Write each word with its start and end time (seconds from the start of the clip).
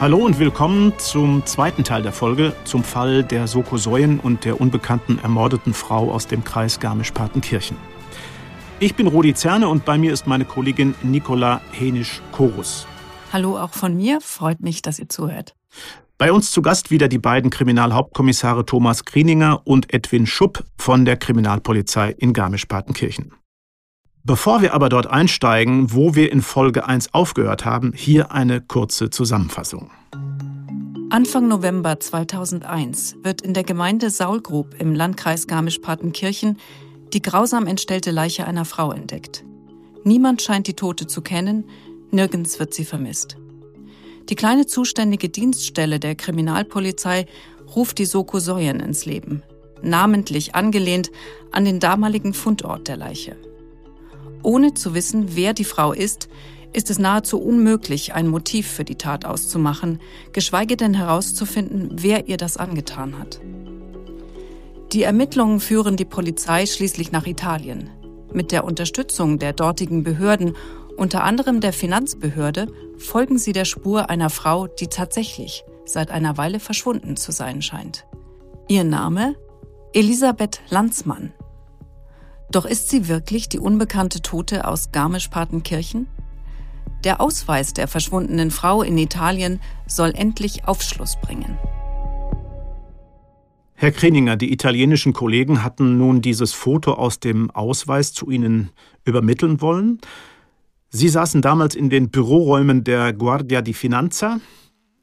Hallo 0.00 0.16
und 0.16 0.38
willkommen 0.38 0.94
zum 0.96 1.44
zweiten 1.44 1.84
Teil 1.84 2.02
der 2.02 2.12
Folge 2.12 2.54
zum 2.64 2.84
Fall 2.84 3.22
der 3.22 3.46
Soko 3.46 3.76
Soyen 3.76 4.18
und 4.18 4.46
der 4.46 4.58
unbekannten 4.58 5.18
ermordeten 5.18 5.74
Frau 5.74 6.10
aus 6.10 6.26
dem 6.26 6.42
Kreis 6.42 6.80
Garmisch-Partenkirchen. 6.80 7.76
Ich 8.78 8.94
bin 8.94 9.08
Rudi 9.08 9.34
Zerne 9.34 9.68
und 9.68 9.84
bei 9.84 9.98
mir 9.98 10.10
ist 10.14 10.26
meine 10.26 10.46
Kollegin 10.46 10.94
Nicola 11.02 11.60
Henisch-Korus. 11.72 12.86
Hallo 13.30 13.58
auch 13.58 13.74
von 13.74 13.94
mir, 13.94 14.22
freut 14.22 14.62
mich, 14.62 14.80
dass 14.80 14.98
ihr 14.98 15.10
zuhört. 15.10 15.54
Bei 16.16 16.32
uns 16.32 16.50
zu 16.50 16.62
Gast 16.62 16.90
wieder 16.90 17.08
die 17.08 17.18
beiden 17.18 17.50
Kriminalhauptkommissare 17.50 18.64
Thomas 18.64 19.04
Grieninger 19.04 19.60
und 19.66 19.92
Edwin 19.92 20.26
Schupp 20.26 20.64
von 20.78 21.04
der 21.04 21.18
Kriminalpolizei 21.18 22.12
in 22.16 22.32
Garmisch-Partenkirchen. 22.32 23.34
Bevor 24.22 24.60
wir 24.60 24.74
aber 24.74 24.90
dort 24.90 25.06
einsteigen, 25.06 25.94
wo 25.94 26.14
wir 26.14 26.30
in 26.30 26.42
Folge 26.42 26.86
1 26.86 27.14
aufgehört 27.14 27.64
haben, 27.64 27.92
hier 27.94 28.32
eine 28.32 28.60
kurze 28.60 29.08
Zusammenfassung. 29.08 29.90
Anfang 31.08 31.48
November 31.48 31.98
2001 31.98 33.16
wird 33.22 33.40
in 33.40 33.54
der 33.54 33.64
Gemeinde 33.64 34.10
Saulgrub 34.10 34.74
im 34.78 34.94
Landkreis 34.94 35.46
Garmisch-Partenkirchen 35.46 36.58
die 37.14 37.22
grausam 37.22 37.66
entstellte 37.66 38.10
Leiche 38.10 38.46
einer 38.46 38.64
Frau 38.64 38.92
entdeckt. 38.92 39.44
Niemand 40.04 40.42
scheint 40.42 40.66
die 40.66 40.74
Tote 40.74 41.06
zu 41.06 41.22
kennen, 41.22 41.64
nirgends 42.10 42.60
wird 42.60 42.74
sie 42.74 42.84
vermisst. 42.84 43.38
Die 44.28 44.36
kleine 44.36 44.66
zuständige 44.66 45.30
Dienststelle 45.30 45.98
der 45.98 46.14
Kriminalpolizei 46.14 47.26
ruft 47.74 47.98
die 47.98 48.04
Soko 48.04 48.38
Soyen 48.38 48.80
ins 48.80 49.06
Leben, 49.06 49.42
namentlich 49.82 50.54
angelehnt 50.54 51.10
an 51.50 51.64
den 51.64 51.80
damaligen 51.80 52.34
Fundort 52.34 52.86
der 52.86 52.98
Leiche. 52.98 53.36
Ohne 54.42 54.74
zu 54.74 54.94
wissen, 54.94 55.36
wer 55.36 55.54
die 55.54 55.64
Frau 55.64 55.92
ist, 55.92 56.28
ist 56.72 56.90
es 56.90 56.98
nahezu 56.98 57.40
unmöglich, 57.40 58.14
ein 58.14 58.28
Motiv 58.28 58.66
für 58.68 58.84
die 58.84 58.94
Tat 58.96 59.24
auszumachen, 59.24 60.00
geschweige 60.32 60.76
denn 60.76 60.94
herauszufinden, 60.94 61.90
wer 61.96 62.28
ihr 62.28 62.36
das 62.36 62.56
angetan 62.56 63.18
hat. 63.18 63.40
Die 64.92 65.02
Ermittlungen 65.02 65.60
führen 65.60 65.96
die 65.96 66.04
Polizei 66.04 66.66
schließlich 66.66 67.12
nach 67.12 67.26
Italien. 67.26 67.90
Mit 68.32 68.52
der 68.52 68.64
Unterstützung 68.64 69.38
der 69.38 69.52
dortigen 69.52 70.02
Behörden, 70.02 70.56
unter 70.96 71.24
anderem 71.24 71.60
der 71.60 71.72
Finanzbehörde, 71.72 72.68
folgen 72.98 73.38
sie 73.38 73.52
der 73.52 73.64
Spur 73.64 74.10
einer 74.10 74.30
Frau, 74.30 74.66
die 74.66 74.88
tatsächlich 74.88 75.64
seit 75.84 76.10
einer 76.10 76.36
Weile 76.36 76.60
verschwunden 76.60 77.16
zu 77.16 77.32
sein 77.32 77.62
scheint. 77.62 78.06
Ihr 78.68 78.84
Name? 78.84 79.34
Elisabeth 79.92 80.60
Landsmann. 80.70 81.32
Doch 82.50 82.64
ist 82.64 82.88
sie 82.88 83.06
wirklich 83.06 83.48
die 83.48 83.60
unbekannte 83.60 84.22
Tote 84.22 84.66
aus 84.66 84.90
Garmisch-Partenkirchen? 84.90 86.08
Der 87.04 87.20
Ausweis 87.20 87.72
der 87.72 87.88
verschwundenen 87.88 88.50
Frau 88.50 88.82
in 88.82 88.98
Italien 88.98 89.60
soll 89.86 90.12
endlich 90.14 90.66
Aufschluss 90.66 91.16
bringen. 91.20 91.58
Herr 93.74 93.92
Kreninger, 93.92 94.36
die 94.36 94.52
italienischen 94.52 95.14
Kollegen 95.14 95.64
hatten 95.64 95.96
nun 95.96 96.20
dieses 96.20 96.52
Foto 96.52 96.94
aus 96.94 97.20
dem 97.20 97.50
Ausweis 97.52 98.12
zu 98.12 98.30
Ihnen 98.30 98.70
übermitteln 99.04 99.62
wollen. 99.62 100.00
Sie 100.90 101.08
saßen 101.08 101.40
damals 101.40 101.74
in 101.74 101.88
den 101.88 102.10
Büroräumen 102.10 102.84
der 102.84 103.14
Guardia 103.14 103.62
di 103.62 103.72
Finanza. 103.72 104.40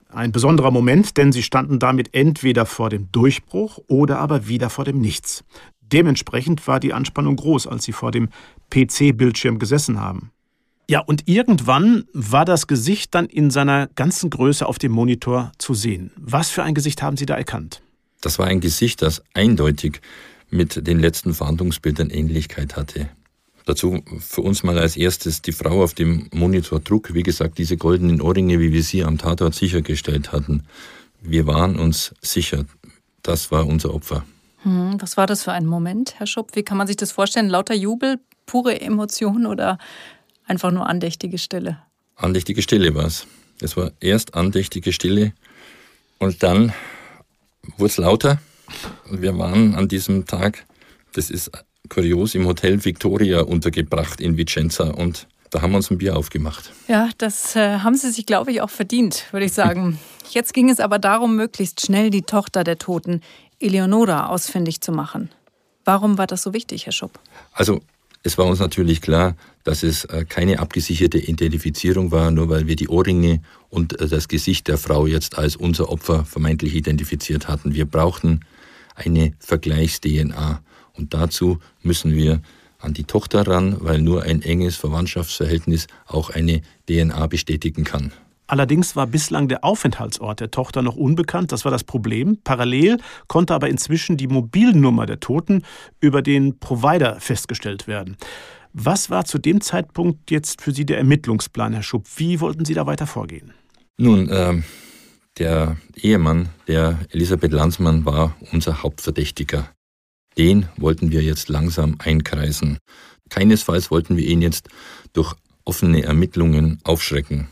Ein 0.09 0.32
besonderer 0.32 0.70
Moment, 0.70 1.17
denn 1.17 1.32
Sie 1.32 1.44
standen 1.44 1.80
damit 1.80 2.14
entweder 2.14 2.66
vor 2.66 2.89
dem 2.89 3.11
Durchbruch 3.11 3.80
oder 3.88 4.20
aber 4.20 4.48
wieder 4.48 4.70
vor 4.70 4.86
dem 4.86 5.02
Nichts. 5.02 5.44
Dementsprechend 5.91 6.67
war 6.67 6.80
die 6.80 6.93
Anspannung 6.93 7.35
groß, 7.35 7.67
als 7.67 7.83
sie 7.83 7.93
vor 7.93 8.11
dem 8.11 8.30
PC-Bildschirm 8.69 9.59
gesessen 9.59 9.99
haben. 9.99 10.31
Ja, 10.89 11.02
und 11.02 11.27
irgendwann 11.27 12.05
war 12.13 12.45
das 12.45 12.67
Gesicht 12.67 13.14
dann 13.14 13.25
in 13.25 13.52
seiner 13.52 13.87
ganzen 13.87 14.30
Größe 14.30 14.65
auf 14.65 14.80
dem 14.80 14.93
Monitor 14.93 15.52
zu 15.58 15.73
sehen. 15.73 16.11
Was 16.15 16.49
für 16.49 16.64
ein 16.64 16.73
Gesicht 16.73 17.02
haben 17.02 17.17
Sie 17.17 17.26
da 17.26 17.36
erkannt? 17.36 17.81
Das 18.21 18.39
war 18.39 18.47
ein 18.47 18.61
Gesicht, 18.61 19.02
das 19.02 19.21
eindeutig 19.33 20.02
mit 20.49 20.87
den 20.87 20.99
letzten 20.99 21.33
Fahndungsbildern 21.33 22.09
Ähnlichkeit 22.09 22.77
hatte. 22.77 23.09
Dazu 23.65 24.02
für 24.20 24.42
uns 24.42 24.64
mal 24.64 24.80
als 24.80 24.95
erstes 24.95 25.42
die 25.42 25.52
Frau 25.52 25.83
auf 25.83 25.93
dem 25.93 26.30
Monitor 26.33 26.81
trug, 26.81 27.14
wie 27.14 27.23
gesagt, 27.23 27.58
diese 27.58 27.76
goldenen 27.76 28.21
Ohrringe, 28.21 28.61
wie 28.61 28.71
wir 28.71 28.81
sie 28.81 29.03
am 29.03 29.17
Tatort 29.17 29.55
sichergestellt 29.55 30.31
hatten. 30.31 30.64
Wir 31.21 31.47
waren 31.47 31.77
uns 31.77 32.15
sicher, 32.21 32.64
das 33.23 33.52
war 33.52 33.67
unser 33.67 33.93
Opfer. 33.93 34.23
Hm, 34.67 35.02
was 35.02 35.16
war 35.16 35.28
das 35.28 35.44
für 35.44 35.54
ein 35.54 35.66
Moment, 35.66 36.16
Herr 36.17 36.28
Schupp? 36.28 36.54
Wie 36.55 36.64
kann 36.64 36.78
man 36.78 36.88
sich 36.88 36.98
das 36.98 37.14
vorstellen? 37.14 37.48
Lauter 37.48 37.73
Jubel, 37.73 38.20
pure 38.45 38.82
Emotion 38.82 39.45
oder 39.45 39.78
einfach 40.45 40.72
nur 40.72 40.88
andächtige 40.88 41.38
Stille? 41.38 41.78
Andächtige 42.17 42.61
Stille 42.61 42.94
war 42.94 43.06
es. 43.06 43.27
Es 43.61 43.77
war 43.77 43.94
erst 44.02 44.36
andächtige 44.36 44.92
Stille 44.92 45.32
und 46.20 46.44
dann 46.44 46.73
wurde 47.77 47.92
es 47.92 47.98
lauter. 47.98 48.42
Wir 49.10 49.38
waren 49.38 49.73
an 49.73 49.88
diesem 49.88 50.26
Tag, 50.26 50.66
das 51.14 51.30
ist 51.30 51.50
kurios, 51.88 52.36
im 52.36 52.45
Hotel 52.45 52.83
Victoria 52.83 53.39
untergebracht 53.42 54.20
in 54.20 54.36
Vicenza 54.36 54.89
und 54.89 55.27
da 55.50 55.61
haben 55.61 55.72
wir 55.72 55.77
uns 55.77 55.89
ein 55.89 55.98
Bier 55.98 56.17
aufgemacht. 56.17 56.73
Ja, 56.89 57.10
das 57.17 57.56
äh, 57.56 57.80
haben 57.80 57.95
Sie 57.95 58.11
sich, 58.11 58.26
glaube 58.26 58.52
ich, 58.52 58.60
auch 58.60 58.70
verdient, 58.70 59.27
würde 59.32 59.45
ich 59.45 59.54
sagen. 59.54 59.98
Jetzt 60.30 60.54
ging 60.54 60.70
es 60.70 60.82
aber 60.82 61.00
darum, 61.00 61.38
möglichst 61.38 61.86
schnell 61.86 62.10
die 62.10 62.23
Tochter 62.23 62.66
der 62.66 62.77
Toten 62.77 63.22
Eleonora 63.60 64.28
ausfindig 64.28 64.82
zu 64.82 64.92
machen. 64.92 65.30
Warum 65.86 66.18
war 66.18 66.28
das 66.28 66.44
so 66.44 66.54
wichtig, 66.54 66.86
Herr 66.86 66.94
Schupp? 66.94 67.20
Also 67.54 67.82
es 68.23 68.38
war 68.38 68.45
uns 68.45 68.60
natürlich 68.60 69.02
klar, 69.02 69.36
dass 69.64 69.84
es 69.84 70.06
äh, 70.06 70.26
keine 70.28 70.60
abgesicherte 70.60 71.18
Identifizierung 71.18 72.12
war, 72.12 72.30
nur 72.32 72.50
weil 72.50 72.68
wir 72.68 72.76
die 72.76 72.90
Ohrringe 72.90 73.42
und 73.70 74.00
äh, 74.00 74.08
das 74.08 74.28
Gesicht 74.28 74.68
der 74.68 74.78
Frau 74.78 75.08
jetzt 75.08 75.38
als 75.38 75.56
unser 75.56 75.90
Opfer 75.90 76.26
vermeintlich 76.26 76.76
identifiziert 76.76 77.48
hatten. 77.48 77.73
Wir 77.73 77.86
brauchten 77.86 78.42
eine 78.95 79.34
Vergleichs-DNA. 79.40 80.62
Und 80.94 81.14
dazu 81.14 81.60
müssen 81.84 82.14
wir 82.16 82.42
an 82.80 82.94
die 82.94 83.06
Tochter 83.06 83.48
ran, 83.48 83.78
weil 83.80 84.02
nur 84.02 84.24
ein 84.24 84.42
enges 84.42 84.76
Verwandtschaftsverhältnis 84.76 85.88
auch 86.06 86.30
eine 86.30 86.62
DNA 86.89 87.28
bestätigen 87.28 87.84
kann. 87.84 88.12
Allerdings 88.47 88.95
war 88.95 89.08
bislang 89.08 89.49
der 89.49 89.63
Aufenthaltsort 89.63 90.39
der 90.39 90.52
Tochter 90.52 90.81
noch 90.81 90.95
unbekannt, 90.95 91.52
das 91.52 91.65
war 91.65 91.71
das 91.71 91.83
Problem. 91.83 92.39
Parallel 92.43 92.97
konnte 93.27 93.53
aber 93.53 93.69
inzwischen 93.69 94.17
die 94.17 94.27
Mobilnummer 94.27 95.05
der 95.05 95.19
Toten 95.19 95.63
über 95.99 96.21
den 96.21 96.58
Provider 96.59 97.19
festgestellt 97.19 97.87
werden. 97.87 98.15
Was 98.73 99.09
war 99.09 99.25
zu 99.25 99.37
dem 99.37 99.61
Zeitpunkt 99.61 100.31
jetzt 100.31 100.61
für 100.61 100.71
Sie 100.71 100.85
der 100.85 100.97
Ermittlungsplan, 100.97 101.73
Herr 101.73 101.83
Schupp? 101.83 102.05
Wie 102.15 102.39
wollten 102.39 102.63
Sie 102.63 102.73
da 102.73 102.85
weiter 102.85 103.08
vorgehen? 103.08 103.53
Nun, 103.97 104.30
äh, 104.30 104.61
der 105.37 105.77
Ehemann 105.95 106.49
der 106.67 106.99
Elisabeth 107.11 107.52
Landsmann 107.52 108.05
war 108.05 108.35
unser 108.52 108.83
Hauptverdächtiger. 108.83 109.69
Den 110.37 110.67
wollten 110.77 111.11
wir 111.11 111.21
jetzt 111.21 111.49
langsam 111.49 111.95
einkreisen. 111.99 112.77
Keinesfalls 113.29 113.91
wollten 113.91 114.15
wir 114.17 114.27
ihn 114.27 114.41
jetzt 114.41 114.69
durch 115.14 115.33
offene 115.65 116.03
Ermittlungen 116.03 116.79
aufschrecken. 116.83 117.49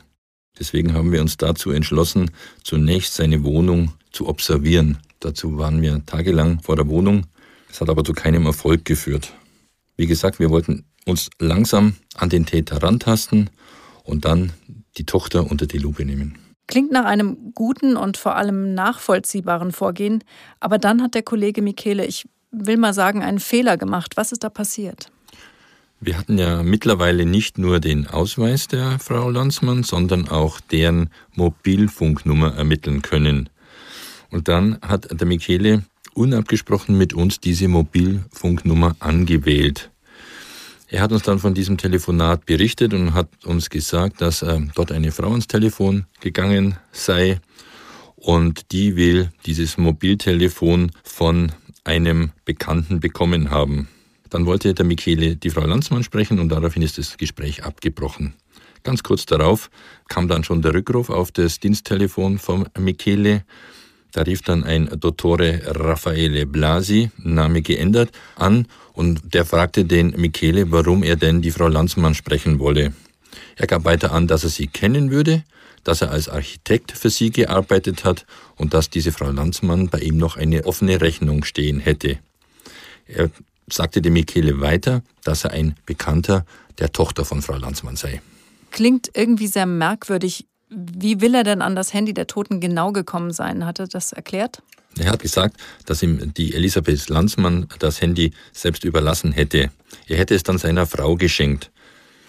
Deswegen 0.59 0.93
haben 0.93 1.11
wir 1.11 1.21
uns 1.21 1.37
dazu 1.37 1.71
entschlossen, 1.71 2.31
zunächst 2.63 3.15
seine 3.15 3.43
Wohnung 3.43 3.93
zu 4.11 4.27
observieren. 4.27 4.97
Dazu 5.19 5.57
waren 5.57 5.81
wir 5.81 6.05
tagelang 6.05 6.61
vor 6.61 6.75
der 6.75 6.87
Wohnung. 6.87 7.25
Es 7.69 7.81
hat 7.81 7.89
aber 7.89 8.03
zu 8.03 8.13
keinem 8.13 8.45
Erfolg 8.45 8.85
geführt. 8.85 9.33
Wie 9.97 10.07
gesagt, 10.07 10.39
wir 10.39 10.49
wollten 10.49 10.85
uns 11.05 11.29
langsam 11.39 11.95
an 12.15 12.29
den 12.29 12.45
Täter 12.45 12.81
rantasten 12.81 13.49
und 14.03 14.25
dann 14.25 14.53
die 14.97 15.05
Tochter 15.05 15.49
unter 15.49 15.67
die 15.67 15.77
Lupe 15.77 16.05
nehmen. 16.05 16.37
Klingt 16.67 16.91
nach 16.91 17.05
einem 17.05 17.53
guten 17.53 17.95
und 17.95 18.17
vor 18.17 18.35
allem 18.35 18.73
nachvollziehbaren 18.73 19.71
Vorgehen. 19.71 20.23
Aber 20.59 20.77
dann 20.79 21.01
hat 21.01 21.13
der 21.13 21.21
Kollege 21.21 21.61
Michele, 21.61 22.05
ich 22.05 22.27
will 22.51 22.77
mal 22.77 22.93
sagen, 22.93 23.21
einen 23.21 23.39
Fehler 23.39 23.77
gemacht. 23.77 24.17
Was 24.17 24.31
ist 24.31 24.43
da 24.43 24.49
passiert? 24.49 25.11
Wir 26.05 26.19
hatten 26.19 26.37
ja 26.37 26.61
mittlerweile 26.61 27.25
nicht 27.25 27.57
nur 27.57 27.79
den 27.79 28.05
Ausweis 28.05 28.67
der 28.67 28.99
Frau 28.99 29.31
Landsmann, 29.31 29.81
sondern 29.81 30.27
auch 30.27 30.59
deren 30.59 31.09
Mobilfunknummer 31.33 32.53
ermitteln 32.53 33.01
können. 33.01 33.49
Und 34.29 34.47
dann 34.47 34.77
hat 34.83 35.07
der 35.19 35.25
Michele 35.25 35.83
unabgesprochen 36.13 36.95
mit 36.95 37.15
uns 37.15 37.39
diese 37.39 37.67
Mobilfunknummer 37.67 38.95
angewählt. 38.99 39.89
Er 40.89 41.01
hat 41.01 41.11
uns 41.11 41.23
dann 41.23 41.39
von 41.39 41.55
diesem 41.55 41.79
Telefonat 41.79 42.45
berichtet 42.45 42.93
und 42.93 43.15
hat 43.15 43.29
uns 43.43 43.71
gesagt, 43.71 44.21
dass 44.21 44.43
äh, 44.43 44.59
dort 44.75 44.91
eine 44.91 45.11
Frau 45.11 45.31
ans 45.31 45.47
Telefon 45.47 46.05
gegangen 46.19 46.77
sei 46.91 47.39
und 48.15 48.71
die 48.71 48.95
will 48.95 49.31
dieses 49.47 49.79
Mobiltelefon 49.79 50.91
von 51.03 51.51
einem 51.83 52.31
Bekannten 52.45 52.99
bekommen 52.99 53.49
haben. 53.49 53.87
Dann 54.29 54.45
wollte 54.45 54.73
der 54.73 54.85
Michele 54.85 55.35
die 55.35 55.49
Frau 55.49 55.65
Landsmann 55.65 56.03
sprechen 56.03 56.39
und 56.39 56.49
daraufhin 56.49 56.81
ist 56.81 56.97
das 56.97 57.17
Gespräch 57.17 57.63
abgebrochen. 57.63 58.33
Ganz 58.83 59.01
kurz 59.01 59.25
darauf 59.25 59.69
kam 60.07 60.27
dann 60.27 60.43
schon 60.43 60.61
der 60.61 60.73
Rückruf 60.73 61.09
auf 61.09 61.31
das 61.31 61.59
Diensttelefon 61.59 62.37
von 62.37 62.67
Michele. 62.77 63.43
Da 64.11 64.21
rief 64.21 64.43
dann 64.43 64.63
ein 64.63 64.89
Dottore 64.99 65.61
Raffaele 65.65 66.45
Blasi, 66.45 67.09
Name 67.17 67.61
geändert, 67.61 68.11
an 68.35 68.67
und 68.93 69.33
der 69.33 69.43
fragte 69.43 69.85
den 69.85 70.11
Michele, 70.11 70.71
warum 70.71 71.03
er 71.03 71.15
denn 71.15 71.41
die 71.41 71.51
Frau 71.51 71.67
Landsmann 71.67 72.13
sprechen 72.13 72.59
wolle. 72.59 72.93
Er 73.55 73.67
gab 73.67 73.85
weiter 73.85 74.11
an, 74.11 74.27
dass 74.27 74.43
er 74.43 74.49
sie 74.49 74.67
kennen 74.67 75.11
würde, 75.11 75.43
dass 75.83 76.01
er 76.01 76.11
als 76.11 76.29
Architekt 76.29 76.91
für 76.91 77.09
sie 77.09 77.31
gearbeitet 77.31 78.05
hat 78.05 78.25
und 78.55 78.73
dass 78.73 78.89
diese 78.89 79.11
Frau 79.11 79.31
Landsmann 79.31 79.89
bei 79.89 79.99
ihm 79.99 80.17
noch 80.17 80.37
eine 80.37 80.65
offene 80.65 81.01
Rechnung 81.01 81.43
stehen 81.43 81.79
hätte. 81.79 82.19
Er 83.07 83.29
sagte 83.69 84.01
dem 84.01 84.13
Michele 84.13 84.61
weiter, 84.61 85.01
dass 85.23 85.43
er 85.43 85.51
ein 85.51 85.75
Bekannter 85.85 86.45
der 86.79 86.91
Tochter 86.91 87.25
von 87.25 87.41
Frau 87.41 87.55
Landsmann 87.55 87.95
sei. 87.95 88.21
Klingt 88.71 89.09
irgendwie 89.13 89.47
sehr 89.47 89.65
merkwürdig. 89.65 90.45
Wie 90.69 91.21
will 91.21 91.35
er 91.35 91.43
denn 91.43 91.61
an 91.61 91.75
das 91.75 91.93
Handy 91.93 92.13
der 92.13 92.27
Toten 92.27 92.59
genau 92.59 92.91
gekommen 92.91 93.31
sein? 93.31 93.65
Hat 93.65 93.79
er 93.79 93.87
das 93.87 94.11
erklärt? 94.11 94.61
Er 94.97 95.11
hat 95.11 95.21
gesagt, 95.21 95.57
dass 95.85 96.01
ihm 96.03 96.33
die 96.33 96.53
Elisabeth 96.53 97.09
Landsmann 97.09 97.67
das 97.79 98.01
Handy 98.01 98.31
selbst 98.53 98.83
überlassen 98.83 99.31
hätte. 99.31 99.71
Er 100.07 100.17
hätte 100.17 100.35
es 100.35 100.43
dann 100.43 100.57
seiner 100.57 100.85
Frau 100.85 101.15
geschenkt. 101.15 101.71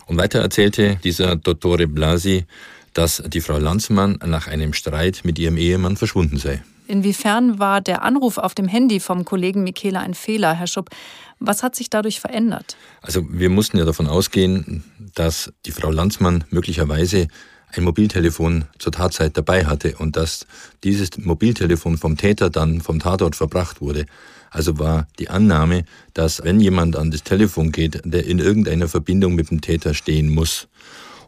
Und 0.06 0.18
weiter 0.18 0.40
erzählte 0.40 0.96
dieser 1.02 1.36
Dottore 1.36 1.86
Blasi, 1.86 2.44
dass 2.92 3.22
die 3.26 3.40
Frau 3.40 3.58
Landsmann 3.58 4.18
nach 4.24 4.46
einem 4.46 4.72
Streit 4.72 5.20
mit 5.24 5.38
ihrem 5.38 5.56
Ehemann 5.56 5.96
verschwunden 5.96 6.38
sei. 6.38 6.62
Inwiefern 6.88 7.58
war 7.58 7.80
der 7.80 8.02
Anruf 8.02 8.38
auf 8.38 8.54
dem 8.54 8.68
Handy 8.68 9.00
vom 9.00 9.24
Kollegen 9.24 9.64
Michele 9.64 9.98
ein 9.98 10.14
Fehler, 10.14 10.54
Herr 10.54 10.68
Schupp? 10.68 10.90
Was 11.38 11.62
hat 11.62 11.76
sich 11.76 11.90
dadurch 11.90 12.20
verändert? 12.20 12.76
Also 13.02 13.26
wir 13.28 13.50
mussten 13.50 13.78
ja 13.78 13.84
davon 13.84 14.06
ausgehen, 14.06 14.84
dass 15.14 15.52
die 15.66 15.72
Frau 15.72 15.90
Landsmann 15.90 16.44
möglicherweise 16.50 17.28
ein 17.72 17.84
Mobiltelefon 17.84 18.64
zur 18.78 18.92
Tatzeit 18.92 19.36
dabei 19.36 19.66
hatte 19.66 19.96
und 19.98 20.16
dass 20.16 20.46
dieses 20.84 21.18
Mobiltelefon 21.18 21.98
vom 21.98 22.16
Täter 22.16 22.48
dann 22.48 22.80
vom 22.80 23.00
Tatort 23.00 23.36
verbracht 23.36 23.80
wurde. 23.80 24.06
Also 24.50 24.78
war 24.78 25.08
die 25.18 25.28
Annahme, 25.28 25.84
dass 26.14 26.42
wenn 26.42 26.60
jemand 26.60 26.96
an 26.96 27.10
das 27.10 27.22
Telefon 27.22 27.72
geht, 27.72 28.00
der 28.04 28.24
in 28.24 28.38
irgendeiner 28.38 28.88
Verbindung 28.88 29.34
mit 29.34 29.50
dem 29.50 29.60
Täter 29.60 29.92
stehen 29.92 30.32
muss. 30.32 30.68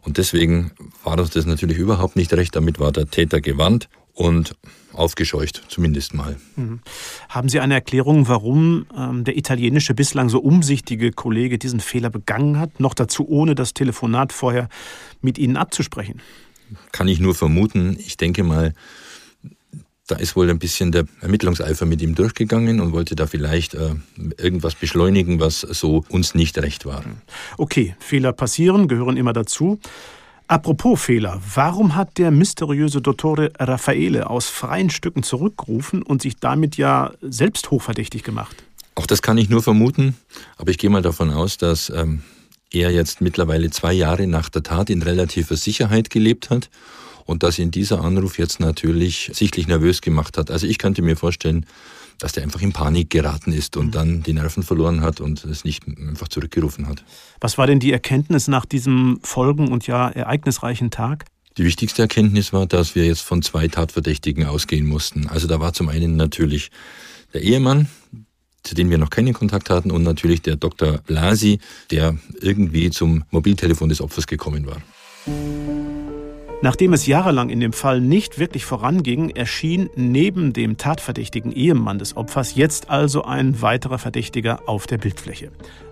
Und 0.01 0.17
deswegen 0.17 0.71
war 1.03 1.19
uns 1.19 1.31
das 1.31 1.45
natürlich 1.45 1.77
überhaupt 1.77 2.15
nicht 2.15 2.33
recht. 2.33 2.55
Damit 2.55 2.79
war 2.79 2.91
der 2.91 3.09
Täter 3.09 3.41
gewarnt 3.41 3.89
und 4.19 4.53
aufgescheucht, 4.91 5.63
zumindest 5.69 6.13
mal. 6.13 6.35
Mhm. 6.57 6.81
Haben 7.29 7.47
Sie 7.47 7.61
eine 7.61 7.75
Erklärung, 7.75 8.27
warum 8.27 8.85
ähm, 8.95 9.23
der 9.23 9.37
italienische 9.37 9.93
bislang 9.93 10.27
so 10.27 10.39
umsichtige 10.39 11.11
Kollege 11.11 11.57
diesen 11.57 11.79
Fehler 11.79 12.09
begangen 12.09 12.59
hat? 12.59 12.81
Noch 12.81 12.93
dazu 12.93 13.27
ohne 13.29 13.55
das 13.55 13.73
Telefonat 13.73 14.33
vorher 14.33 14.67
mit 15.21 15.37
Ihnen 15.37 15.55
abzusprechen? 15.55 16.21
Kann 16.91 17.07
ich 17.07 17.21
nur 17.21 17.33
vermuten. 17.33 17.97
Ich 17.97 18.17
denke 18.17 18.43
mal, 18.43 18.73
da 20.05 20.17
ist 20.17 20.35
wohl 20.35 20.49
ein 20.49 20.59
bisschen 20.59 20.91
der 20.91 21.05
Ermittlungseifer 21.21 21.85
mit 21.85 22.01
ihm 22.01 22.13
durchgegangen 22.13 22.81
und 22.81 22.91
wollte 22.91 23.15
da 23.15 23.25
vielleicht 23.25 23.75
äh, 23.75 23.95
irgendwas 24.37 24.75
beschleunigen, 24.75 25.39
was 25.39 25.61
so 25.61 26.03
uns 26.09 26.35
nicht 26.35 26.57
recht 26.57 26.85
war. 26.85 27.05
Okay, 27.57 27.95
Fehler 27.99 28.33
passieren, 28.33 28.89
gehören 28.89 29.15
immer 29.15 29.33
dazu. 29.33 29.79
Apropos 30.49 30.99
Fehler, 30.99 31.39
warum 31.53 31.93
hat 31.93 32.17
der 32.17 32.31
mysteriöse 32.31 33.01
Dottore 33.01 33.51
Raffaele 33.59 34.31
aus 34.31 34.49
freien 34.49 34.89
Stücken 34.89 35.21
zurückgerufen 35.21 36.01
und 36.01 36.23
sich 36.23 36.37
damit 36.37 36.75
ja 36.75 37.11
selbst 37.21 37.69
hochverdächtig 37.69 38.23
gemacht? 38.23 38.55
Auch 38.95 39.05
das 39.05 39.21
kann 39.21 39.37
ich 39.37 39.49
nur 39.51 39.61
vermuten, 39.61 40.17
aber 40.57 40.71
ich 40.71 40.79
gehe 40.79 40.89
mal 40.89 41.03
davon 41.03 41.31
aus, 41.31 41.59
dass 41.59 41.91
ähm, 41.91 42.23
er 42.73 42.89
jetzt 42.89 43.21
mittlerweile 43.21 43.69
zwei 43.69 43.93
Jahre 43.93 44.25
nach 44.25 44.49
der 44.49 44.63
Tat 44.63 44.89
in 44.89 45.03
relativer 45.03 45.55
Sicherheit 45.55 46.09
gelebt 46.09 46.49
hat 46.49 46.71
und 47.25 47.43
dass 47.43 47.59
ihn 47.59 47.69
dieser 47.69 48.03
Anruf 48.03 48.39
jetzt 48.39 48.59
natürlich 48.59 49.29
sichtlich 49.31 49.67
nervös 49.67 50.01
gemacht 50.01 50.35
hat. 50.35 50.49
Also 50.49 50.65
ich 50.65 50.79
könnte 50.79 51.03
mir 51.03 51.15
vorstellen, 51.15 51.67
dass 52.19 52.33
der 52.33 52.43
einfach 52.43 52.61
in 52.61 52.73
Panik 52.73 53.09
geraten 53.09 53.51
ist 53.51 53.77
und 53.77 53.87
mhm. 53.87 53.91
dann 53.91 54.23
die 54.23 54.33
Nerven 54.33 54.63
verloren 54.63 55.01
hat 55.01 55.21
und 55.21 55.43
es 55.45 55.63
nicht 55.63 55.87
einfach 55.87 56.27
zurückgerufen 56.27 56.87
hat. 56.87 57.03
Was 57.39 57.57
war 57.57 57.67
denn 57.67 57.79
die 57.79 57.91
Erkenntnis 57.91 58.47
nach 58.47 58.65
diesem 58.65 59.19
folgen- 59.23 59.69
und 59.69 59.87
ja 59.87 60.09
ereignisreichen 60.09 60.91
Tag? 60.91 61.25
Die 61.57 61.65
wichtigste 61.65 62.01
Erkenntnis 62.03 62.53
war, 62.53 62.67
dass 62.67 62.95
wir 62.95 63.05
jetzt 63.05 63.21
von 63.21 63.41
zwei 63.41 63.67
Tatverdächtigen 63.67 64.45
ausgehen 64.45 64.85
mussten. 64.85 65.27
Also 65.27 65.47
da 65.47 65.59
war 65.59 65.73
zum 65.73 65.89
einen 65.89 66.15
natürlich 66.15 66.71
der 67.33 67.41
Ehemann, 67.41 67.89
zu 68.63 68.75
dem 68.75 68.89
wir 68.89 68.97
noch 68.97 69.09
keinen 69.09 69.33
Kontakt 69.33 69.69
hatten, 69.69 69.91
und 69.91 70.03
natürlich 70.03 70.41
der 70.41 70.55
Dr. 70.55 70.99
Blasi, 70.99 71.59
der 71.91 72.17
irgendwie 72.41 72.89
zum 72.91 73.23
Mobiltelefon 73.31 73.89
des 73.89 74.01
Opfers 74.01 74.27
gekommen 74.27 74.67
war. 74.67 74.81
Nachdem 76.61 76.91
es 76.91 77.07
jahrelang 77.07 77.49
in 77.49 77.61
dem 77.61 77.71
Fall 77.71 78.01
nicht 78.01 78.37
wirklich 78.37 78.65
voranging, 78.65 79.29
erschien 79.29 79.89
neben 79.95 80.51
dem 80.51 80.75
tatverdächtigen 80.75 81.53
Ehemann 81.53 81.99
des 81.99 82.17
Opfers 82.17 82.55
jetzt 82.55 82.89
also 82.89 83.23
ein 83.23 83.61
weiterer 83.61 83.97
Verdächtiger 83.97 84.67
auf 84.67 84.85
der 84.85 84.97
Bildfläche. 84.97 85.51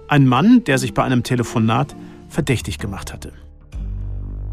Ein 0.09 0.27
Mann, 0.27 0.65
der 0.65 0.77
sich 0.77 0.93
bei 0.93 1.03
einem 1.03 1.23
Telefonat 1.23 1.95
verdächtig 2.27 2.79
gemacht 2.79 3.13
hatte. 3.13 3.31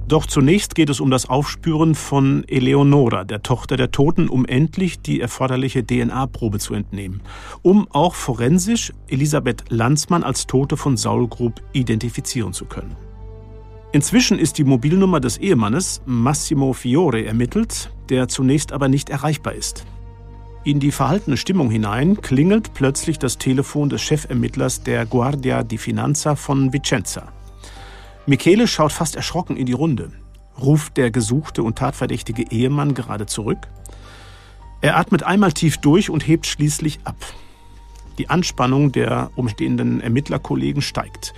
Doch 0.07 0.27
zunächst 0.27 0.77
geht 0.77 0.91
es 0.91 1.01
um 1.01 1.11
das 1.11 1.29
Aufspüren 1.29 1.97
von 1.97 2.45
Eleonora, 2.47 3.25
der 3.25 3.43
Tochter 3.43 3.77
der 3.77 3.91
Toten, 3.91 4.29
um 4.29 4.45
endlich 4.45 5.01
die 5.01 5.21
erforderliche 5.21 5.85
DNA-Probe 5.85 6.59
zu 6.61 6.75
entnehmen, 6.75 7.23
um 7.63 7.91
auch 7.91 8.15
forensisch 8.15 8.93
Elisabeth 9.09 9.65
Landsmann 9.71 10.23
als 10.23 10.47
Tote 10.47 10.77
von 10.77 10.97
Saulgrub 10.97 11.61
identifizieren 11.73 12.53
zu 12.53 12.67
können. 12.67 12.95
Inzwischen 13.95 14.41
ist 14.41 14.59
die 14.59 14.65
Mobilnummer 14.65 15.21
des 15.21 15.39
Ehemannes 15.39 16.03
Massimo 16.05 16.73
Fiore 16.73 17.25
ermittelt, 17.27 17.93
der 18.09 18.27
zunächst 18.27 18.73
aber 18.73 18.89
nicht 18.89 19.09
erreichbar 19.09 19.53
ist. 19.53 19.87
In 20.65 20.81
die 20.81 20.91
verhaltene 20.91 21.37
Stimmung 21.37 21.71
hinein 21.71 22.21
klingelt 22.21 22.75
plötzlich 22.75 23.21
das 23.21 23.39
Telefon 23.39 23.91
des 23.91 24.03
Chefermittlers 24.03 24.83
der 24.83 25.07
Guardia 25.07 25.63
di 25.63 25.79
Finanza 25.79 26.35
von 26.35 26.73
Vicenza. 26.73 27.33
Michele 28.27 28.67
schaut 28.67 28.91
fast 28.91 29.15
erschrocken 29.15 29.57
in 29.57 29.67
die 29.67 29.73
Runde. 29.75 30.11
Ruft 30.61 30.97
der 30.97 31.13
gesuchte 31.13 31.63
und 31.63 31.79
tatverdächtige 31.79 32.51
Ehemann 32.51 32.95
gerade 32.95 33.27
zurück? 33.27 33.69
Er 34.81 34.97
atmet 34.97 35.23
einmal 35.23 35.53
tief 35.53 35.77
durch 35.77 36.11
und 36.11 36.27
hebt 36.27 36.47
schließlich 36.47 36.99
ab. 37.05 37.15
Die 38.19 38.29
Anspannung 38.29 38.91
der 38.91 39.31
umstehenden 39.37 40.01
Ermittlerkollegen 40.01 40.83
steigt, 40.83 41.33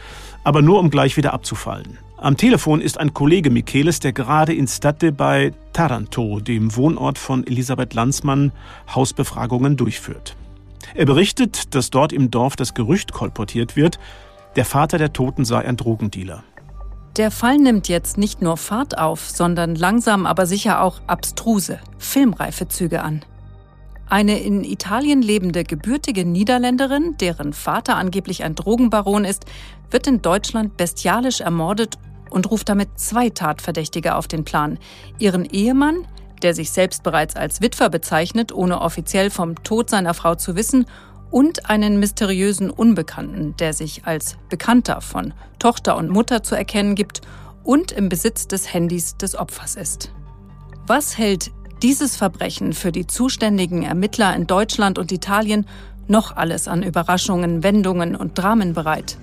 aber 0.46 0.62
nur 0.62 0.78
um 0.78 0.90
gleich 0.90 1.16
wieder 1.16 1.34
abzufallen. 1.34 1.98
Am 2.18 2.36
Telefon 2.36 2.80
ist 2.80 3.00
ein 3.00 3.12
Kollege 3.12 3.50
Micheles, 3.50 3.98
der 3.98 4.12
gerade 4.12 4.54
in 4.54 4.68
Statte 4.68 5.10
bei 5.10 5.52
Taranto, 5.72 6.38
dem 6.38 6.76
Wohnort 6.76 7.18
von 7.18 7.44
Elisabeth 7.44 7.94
Landsmann, 7.94 8.52
Hausbefragungen 8.94 9.76
durchführt. 9.76 10.36
Er 10.94 11.04
berichtet, 11.04 11.74
dass 11.74 11.90
dort 11.90 12.12
im 12.12 12.30
Dorf 12.30 12.54
das 12.54 12.74
Gerücht 12.74 13.12
kolportiert 13.12 13.74
wird, 13.74 13.98
der 14.54 14.64
Vater 14.64 14.98
der 14.98 15.12
Toten 15.12 15.44
sei 15.44 15.66
ein 15.66 15.76
Drogendealer. 15.76 16.44
Der 17.16 17.32
Fall 17.32 17.56
nimmt 17.56 17.88
jetzt 17.88 18.16
nicht 18.16 18.40
nur 18.40 18.56
Fahrt 18.56 18.98
auf, 18.98 19.28
sondern 19.28 19.74
langsam 19.74 20.26
aber 20.26 20.46
sicher 20.46 20.80
auch 20.80 21.00
abstruse, 21.08 21.80
filmreife 21.98 22.68
Züge 22.68 23.02
an. 23.02 23.24
Eine 24.08 24.38
in 24.38 24.62
Italien 24.62 25.20
lebende 25.20 25.64
gebürtige 25.64 26.24
Niederländerin, 26.24 27.16
deren 27.18 27.52
Vater 27.52 27.96
angeblich 27.96 28.44
ein 28.44 28.54
Drogenbaron 28.54 29.24
ist, 29.24 29.46
wird 29.90 30.06
in 30.06 30.22
Deutschland 30.22 30.76
bestialisch 30.76 31.40
ermordet 31.40 31.98
und 32.30 32.50
ruft 32.50 32.68
damit 32.68 32.98
zwei 32.98 33.30
Tatverdächtige 33.30 34.14
auf 34.14 34.28
den 34.28 34.44
Plan. 34.44 34.78
Ihren 35.18 35.44
Ehemann, 35.44 36.06
der 36.42 36.54
sich 36.54 36.70
selbst 36.70 37.02
bereits 37.02 37.34
als 37.34 37.60
Witwer 37.60 37.90
bezeichnet, 37.90 38.52
ohne 38.52 38.80
offiziell 38.80 39.30
vom 39.30 39.62
Tod 39.64 39.90
seiner 39.90 40.14
Frau 40.14 40.34
zu 40.34 40.54
wissen, 40.54 40.86
und 41.30 41.68
einen 41.68 41.98
mysteriösen 41.98 42.70
Unbekannten, 42.70 43.56
der 43.56 43.72
sich 43.72 44.06
als 44.06 44.36
Bekannter 44.48 45.00
von 45.00 45.34
Tochter 45.58 45.96
und 45.96 46.08
Mutter 46.08 46.44
zu 46.44 46.54
erkennen 46.54 46.94
gibt 46.94 47.20
und 47.64 47.90
im 47.90 48.08
Besitz 48.08 48.46
des 48.46 48.72
Handys 48.72 49.16
des 49.16 49.34
Opfers 49.34 49.74
ist. 49.74 50.12
Was 50.86 51.18
hält 51.18 51.50
dieses 51.82 52.16
Verbrechen 52.16 52.72
für 52.72 52.92
die 52.92 53.06
zuständigen 53.06 53.82
Ermittler 53.82 54.34
in 54.34 54.46
Deutschland 54.46 54.98
und 54.98 55.12
Italien 55.12 55.66
noch 56.08 56.36
alles 56.36 56.68
an 56.68 56.82
Überraschungen, 56.82 57.62
Wendungen 57.62 58.16
und 58.16 58.38
Dramen 58.38 58.74
bereit? 58.74 59.18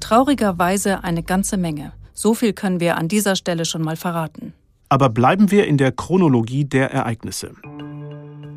Traurigerweise 0.00 1.04
eine 1.04 1.22
ganze 1.22 1.56
Menge. 1.56 1.92
So 2.12 2.34
viel 2.34 2.52
können 2.52 2.80
wir 2.80 2.96
an 2.96 3.08
dieser 3.08 3.36
Stelle 3.36 3.64
schon 3.64 3.82
mal 3.82 3.96
verraten. 3.96 4.52
Aber 4.88 5.08
bleiben 5.08 5.50
wir 5.50 5.66
in 5.66 5.78
der 5.78 5.92
Chronologie 5.92 6.64
der 6.64 6.90
Ereignisse. 6.92 7.52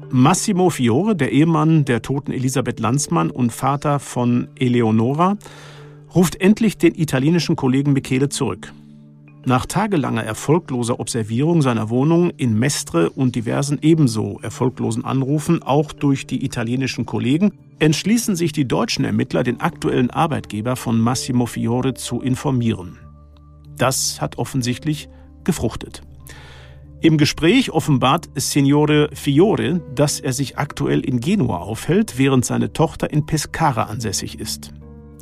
Massimo 0.10 0.70
Fiore, 0.70 1.16
der 1.16 1.32
Ehemann 1.32 1.86
der 1.86 2.02
toten 2.02 2.32
Elisabeth 2.32 2.80
Landsmann 2.80 3.32
und 3.32 3.52
Vater 3.52 4.00
von 4.00 4.48
Eleonora, 4.60 5.38
ruft 6.14 6.40
endlich 6.40 6.78
den 6.78 6.94
italienischen 6.96 7.56
Kollegen 7.56 7.94
Michele 7.94 8.30
zurück. 8.30 8.74
Nach 9.46 9.66
tagelanger 9.66 10.24
erfolgloser 10.24 11.02
Observierung 11.02 11.62
seiner 11.62 11.90
Wohnung 11.90 12.30
in 12.38 12.58
Mestre 12.58 13.10
und 13.10 13.36
diversen 13.36 13.78
ebenso 13.82 14.40
erfolglosen 14.42 15.04
Anrufen, 15.04 15.62
auch 15.62 15.92
durch 15.92 16.26
die 16.26 16.46
italienischen 16.46 17.06
Kollegen, 17.06 17.52
entschließen 17.80 18.38
sich 18.38 18.54
die 18.54 18.66
deutschen 18.66 19.04
Ermittler, 19.04 19.44
den 19.44 19.60
aktuellen 19.60 20.12
Arbeitgeber 20.12 20.78
von 20.78 20.98
Massimo 20.98 21.46
Fiore 21.46 21.94
zu 21.94 22.22
informieren. 22.22 23.00
Das 23.78 24.22
hat 24.22 24.38
offensichtlich 24.38 25.10
gefruchtet. 25.44 26.04
Im 27.02 27.18
Gespräch 27.18 27.72
offenbart 27.72 28.30
Signore 28.36 29.10
Fiore, 29.14 29.82
dass 29.94 30.22
er 30.22 30.32
sich 30.32 30.58
aktuell 30.58 31.02
in 31.02 31.20
Genua 31.20 31.58
aufhält, 31.58 32.18
während 32.18 32.46
seine 32.46 32.72
Tochter 32.72 33.12
in 33.12 33.26
Pescara 33.26 33.84
ansässig 33.84 34.40
ist. 34.40 34.72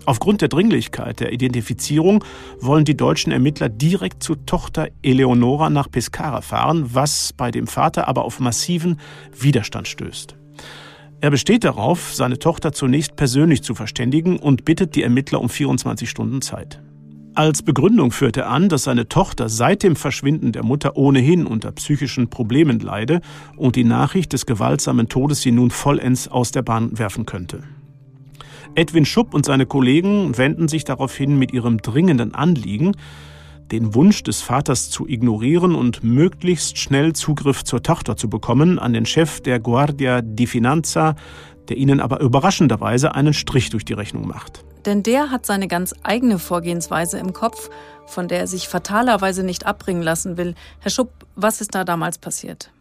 Aufgrund 0.06 0.42
der 0.42 0.50
Dringlichkeit 0.50 1.20
der 1.20 1.32
Identifizierung 1.32 2.24
wollen 2.60 2.86
die 2.86 2.98
deutschen 2.98 3.32
Ermittler 3.32 3.70
direkt 3.70 4.24
zu 4.24 4.36
Tochter 4.36 4.88
Eleonora 5.04 5.70
nach 5.70 5.92
Pescara 5.92 6.42
fahren, 6.42 6.94
was 6.94 7.34
bei 7.34 7.52
dem 7.52 7.68
Vater 7.68 8.08
aber 8.08 8.26
auf 8.26 8.40
massiven 8.40 9.00
Widerstand 9.38 9.88
stößt. 9.88 10.36
Er 11.24 11.30
besteht 11.30 11.64
darauf, 11.64 12.16
seine 12.16 12.40
Tochter 12.40 12.72
zunächst 12.72 13.16
persönlich 13.16 13.62
zu 13.62 13.76
verständigen 13.76 14.40
und 14.40 14.66
bittet 14.66 14.96
die 14.96 15.04
Ermittler 15.04 15.40
um 15.40 15.50
24 15.50 16.10
Stunden 16.10 16.42
Zeit. 16.42 16.82
Als 17.36 17.62
Begründung 17.62 18.12
führt 18.12 18.38
er 18.38 18.50
an, 18.50 18.70
dass 18.70 18.84
seine 18.84 19.08
Tochter 19.08 19.48
seit 19.48 19.84
dem 19.84 19.96
Verschwinden 19.96 20.52
der 20.52 20.64
Mutter 20.64 20.98
ohnehin 20.98 21.46
unter 21.46 21.72
psychischen 21.74 22.30
Problemen 22.30 22.80
leide 22.80 23.22
und 23.56 23.76
die 23.76 23.84
Nachricht 23.84 24.34
des 24.34 24.48
gewaltsamen 24.48 25.08
Todes 25.10 25.42
sie 25.42 25.52
nun 25.52 25.70
vollends 25.70 26.28
aus 26.28 26.52
der 26.52 26.64
Bahn 26.64 26.98
werfen 26.98 27.26
könnte. 27.26 27.64
Edwin 28.76 29.06
Schupp 29.06 29.34
und 29.34 29.46
seine 29.46 29.66
Kollegen 29.66 30.38
wenden 30.38 30.70
sich 30.70 30.86
daraufhin 30.86 31.38
mit 31.38 31.52
ihrem 31.52 31.82
dringenden 31.82 32.34
Anliegen, 32.34 32.96
den 33.72 33.94
Wunsch 33.96 34.24
des 34.24 34.42
Vaters 34.42 34.90
zu 34.90 35.08
ignorieren 35.08 35.76
und 35.76 36.04
möglichst 36.04 36.78
schnell 36.78 37.14
Zugriff 37.14 37.64
zur 37.64 37.84
Tochter 37.84 38.16
zu 38.16 38.30
bekommen, 38.30 38.80
an 38.80 38.94
den 38.94 39.06
Chef 39.06 39.42
der 39.42 39.60
Guardia 39.60 40.22
di 40.22 40.48
Finanza, 40.48 41.16
der 41.68 41.78
ihnen 41.78 42.00
aber 42.00 42.22
überraschenderweise 42.22 43.14
einen 43.14 43.34
Strich 43.34 43.70
durch 43.70 43.86
die 43.86 43.94
Rechnung 43.94 44.28
macht. 44.28 44.64
Denn 44.86 45.04
der 45.04 45.32
hat 45.32 45.46
seine 45.46 45.68
ganz 45.68 45.94
eigene 46.04 46.40
Vorgehensweise 46.40 47.20
im 47.20 47.34
Kopf, 47.34 47.70
von 48.08 48.28
der 48.28 48.40
er 48.40 48.48
sich 48.48 48.68
fatalerweise 48.68 49.44
nicht 49.44 49.66
abbringen 49.66 50.02
lassen 50.02 50.38
will. 50.38 50.56
Herr 50.80 50.92
Schupp, 50.92 51.12
was 51.36 51.62
ist 51.62 51.76
da 51.76 51.84
damals 51.84 52.18
passiert? 52.18 52.72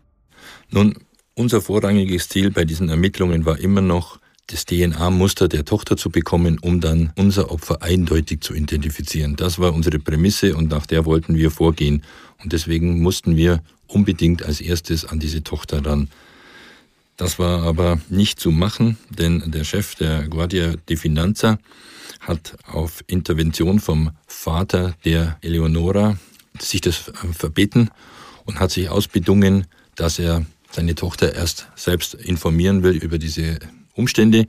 Nun, 0.71 0.95
unser 1.35 1.61
vorrangiges 1.61 2.29
Ziel 2.29 2.51
bei 2.51 2.65
diesen 2.65 2.89
Ermittlungen 2.89 3.45
war 3.45 3.59
immer 3.59 3.81
noch, 3.81 4.19
das 4.51 4.65
DNA-Muster 4.65 5.49
der 5.49 5.65
Tochter 5.65 5.97
zu 5.97 6.11
bekommen, 6.11 6.59
um 6.61 6.81
dann 6.81 7.13
unser 7.17 7.51
Opfer 7.51 7.83
eindeutig 7.83 8.41
zu 8.41 8.55
identifizieren. 8.55 9.37
Das 9.37 9.59
war 9.59 9.73
unsere 9.73 9.99
Prämisse 9.99 10.57
und 10.57 10.71
nach 10.71 10.87
der 10.87 11.05
wollten 11.05 11.37
wir 11.37 11.51
vorgehen. 11.51 12.03
Und 12.43 12.53
deswegen 12.53 13.01
mussten 13.01 13.37
wir 13.37 13.63
unbedingt 13.87 14.43
als 14.45 14.61
erstes 14.61 15.05
an 15.05 15.21
diese 15.21 15.43
Tochter 15.45 15.85
ran. 15.85 16.09
Das 17.17 17.39
war 17.39 17.63
aber 17.63 18.01
nicht 18.09 18.41
zu 18.41 18.51
machen, 18.51 18.97
denn 19.11 19.51
der 19.51 19.65
Chef 19.65 19.95
der 19.95 20.27
Guardia 20.27 20.75
di 20.89 20.97
Finanza 20.97 21.59
hat 22.21 22.57
auf 22.67 23.05
Intervention 23.07 23.79
vom 23.79 24.11
Vater 24.27 24.95
der 25.05 25.39
Eleonora 25.43 26.19
sich 26.59 26.81
das 26.81 26.97
verbeten 27.33 27.91
und 28.47 28.59
hat 28.59 28.71
sich 28.71 28.89
ausbedungen, 28.89 29.67
dass 29.97 30.19
er 30.19 30.45
seine 30.71 30.95
Tochter 30.95 31.35
erst 31.35 31.69
selbst 31.77 32.15
informieren 32.15 32.83
will 32.83 32.97
über 32.97 33.19
diese 33.19 33.59
Umstände. 34.01 34.47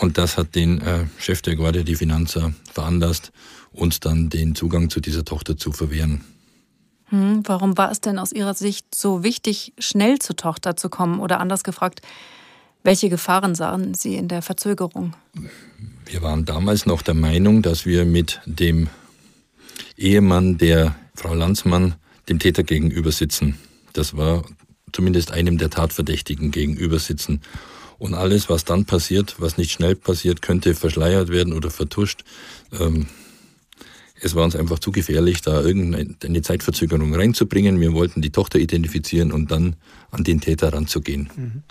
Und 0.00 0.18
das 0.18 0.38
hat 0.38 0.54
den 0.54 0.80
äh, 0.80 1.06
Chef 1.18 1.42
der 1.42 1.56
Guardia 1.56 1.82
di 1.82 1.94
Finanza 1.94 2.52
veranlasst, 2.72 3.32
uns 3.72 4.00
dann 4.00 4.30
den 4.30 4.54
Zugang 4.54 4.90
zu 4.90 5.00
dieser 5.00 5.24
Tochter 5.24 5.56
zu 5.56 5.72
verwehren. 5.72 6.24
Hm, 7.10 7.42
warum 7.44 7.76
war 7.76 7.90
es 7.90 8.00
denn 8.00 8.18
aus 8.18 8.32
Ihrer 8.32 8.54
Sicht 8.54 8.94
so 8.94 9.22
wichtig, 9.22 9.72
schnell 9.78 10.18
zur 10.18 10.36
Tochter 10.36 10.76
zu 10.76 10.88
kommen? 10.88 11.20
Oder 11.20 11.38
anders 11.38 11.62
gefragt, 11.62 12.00
welche 12.82 13.08
Gefahren 13.08 13.54
sahen 13.54 13.94
Sie 13.94 14.16
in 14.16 14.28
der 14.28 14.42
Verzögerung? 14.42 15.14
Wir 16.06 16.22
waren 16.22 16.44
damals 16.44 16.86
noch 16.86 17.02
der 17.02 17.14
Meinung, 17.14 17.62
dass 17.62 17.86
wir 17.86 18.04
mit 18.04 18.40
dem 18.46 18.88
Ehemann 19.96 20.58
der 20.58 20.94
Frau 21.14 21.34
Landsmann 21.34 21.94
dem 22.28 22.38
Täter 22.38 22.62
gegenüber 22.62 23.12
sitzen. 23.12 23.58
Das 23.92 24.16
war 24.16 24.44
zumindest 24.92 25.32
einem 25.32 25.58
der 25.58 25.70
Tatverdächtigen 25.70 26.50
gegenüber 26.50 26.98
sitzen. 26.98 27.40
Und 27.98 28.14
alles, 28.14 28.48
was 28.48 28.64
dann 28.64 28.84
passiert, 28.84 29.36
was 29.38 29.56
nicht 29.56 29.72
schnell 29.72 29.94
passiert, 29.94 30.42
könnte 30.42 30.74
verschleiert 30.74 31.28
werden 31.28 31.52
oder 31.52 31.70
vertuscht. 31.70 32.24
Ähm, 32.72 33.06
es 34.24 34.34
war 34.34 34.44
uns 34.44 34.56
einfach 34.56 34.78
zu 34.78 34.90
gefährlich, 34.90 35.42
da 35.42 35.60
irgendeine 35.60 36.40
Zeitverzögerung 36.40 37.14
reinzubringen. 37.14 37.78
Wir 37.80 37.92
wollten 37.92 38.22
die 38.22 38.30
Tochter 38.30 38.58
identifizieren 38.58 39.32
und 39.32 39.50
dann 39.50 39.76
an 40.10 40.24
den 40.24 40.40
Täter 40.40 40.72
ranzugehen. 40.72 41.28
Mhm. 41.36 41.62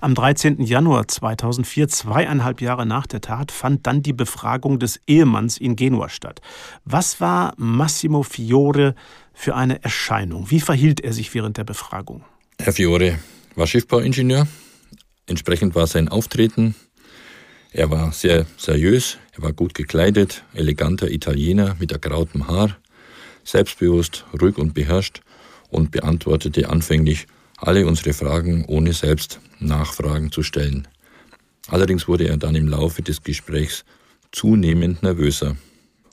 Am 0.00 0.14
13. 0.14 0.62
Januar 0.62 1.06
2004, 1.06 1.88
zweieinhalb 1.88 2.62
Jahre 2.62 2.86
nach 2.86 3.06
der 3.06 3.20
Tat, 3.20 3.52
fand 3.52 3.86
dann 3.86 4.02
die 4.02 4.14
Befragung 4.14 4.78
des 4.78 5.00
Ehemanns 5.06 5.58
in 5.58 5.76
Genua 5.76 6.08
statt. 6.08 6.40
Was 6.84 7.20
war 7.20 7.52
Massimo 7.58 8.22
Fiore 8.22 8.94
für 9.34 9.54
eine 9.54 9.82
Erscheinung? 9.82 10.50
Wie 10.50 10.60
verhielt 10.60 11.00
er 11.00 11.12
sich 11.12 11.34
während 11.34 11.58
der 11.58 11.64
Befragung? 11.64 12.24
Herr 12.58 12.72
Fiore 12.72 13.18
war 13.54 13.66
Schiffbauingenieur, 13.66 14.46
Entsprechend 15.28 15.74
war 15.74 15.86
sein 15.86 16.08
Auftreten. 16.08 16.74
Er 17.70 17.90
war 17.90 18.12
sehr 18.12 18.46
seriös, 18.56 19.18
er 19.36 19.42
war 19.42 19.52
gut 19.52 19.74
gekleidet, 19.74 20.42
eleganter 20.54 21.10
Italiener 21.10 21.76
mit 21.78 21.92
ergrautem 21.92 22.48
Haar, 22.48 22.78
selbstbewusst, 23.44 24.24
ruhig 24.40 24.56
und 24.56 24.72
beherrscht 24.72 25.20
und 25.68 25.90
beantwortete 25.90 26.70
anfänglich 26.70 27.26
alle 27.58 27.86
unsere 27.86 28.14
Fragen, 28.14 28.64
ohne 28.64 28.94
selbst 28.94 29.38
Nachfragen 29.58 30.32
zu 30.32 30.42
stellen. 30.42 30.88
Allerdings 31.68 32.08
wurde 32.08 32.26
er 32.26 32.38
dann 32.38 32.54
im 32.54 32.66
Laufe 32.66 33.02
des 33.02 33.22
Gesprächs 33.22 33.84
zunehmend 34.32 35.02
nervöser. 35.02 35.56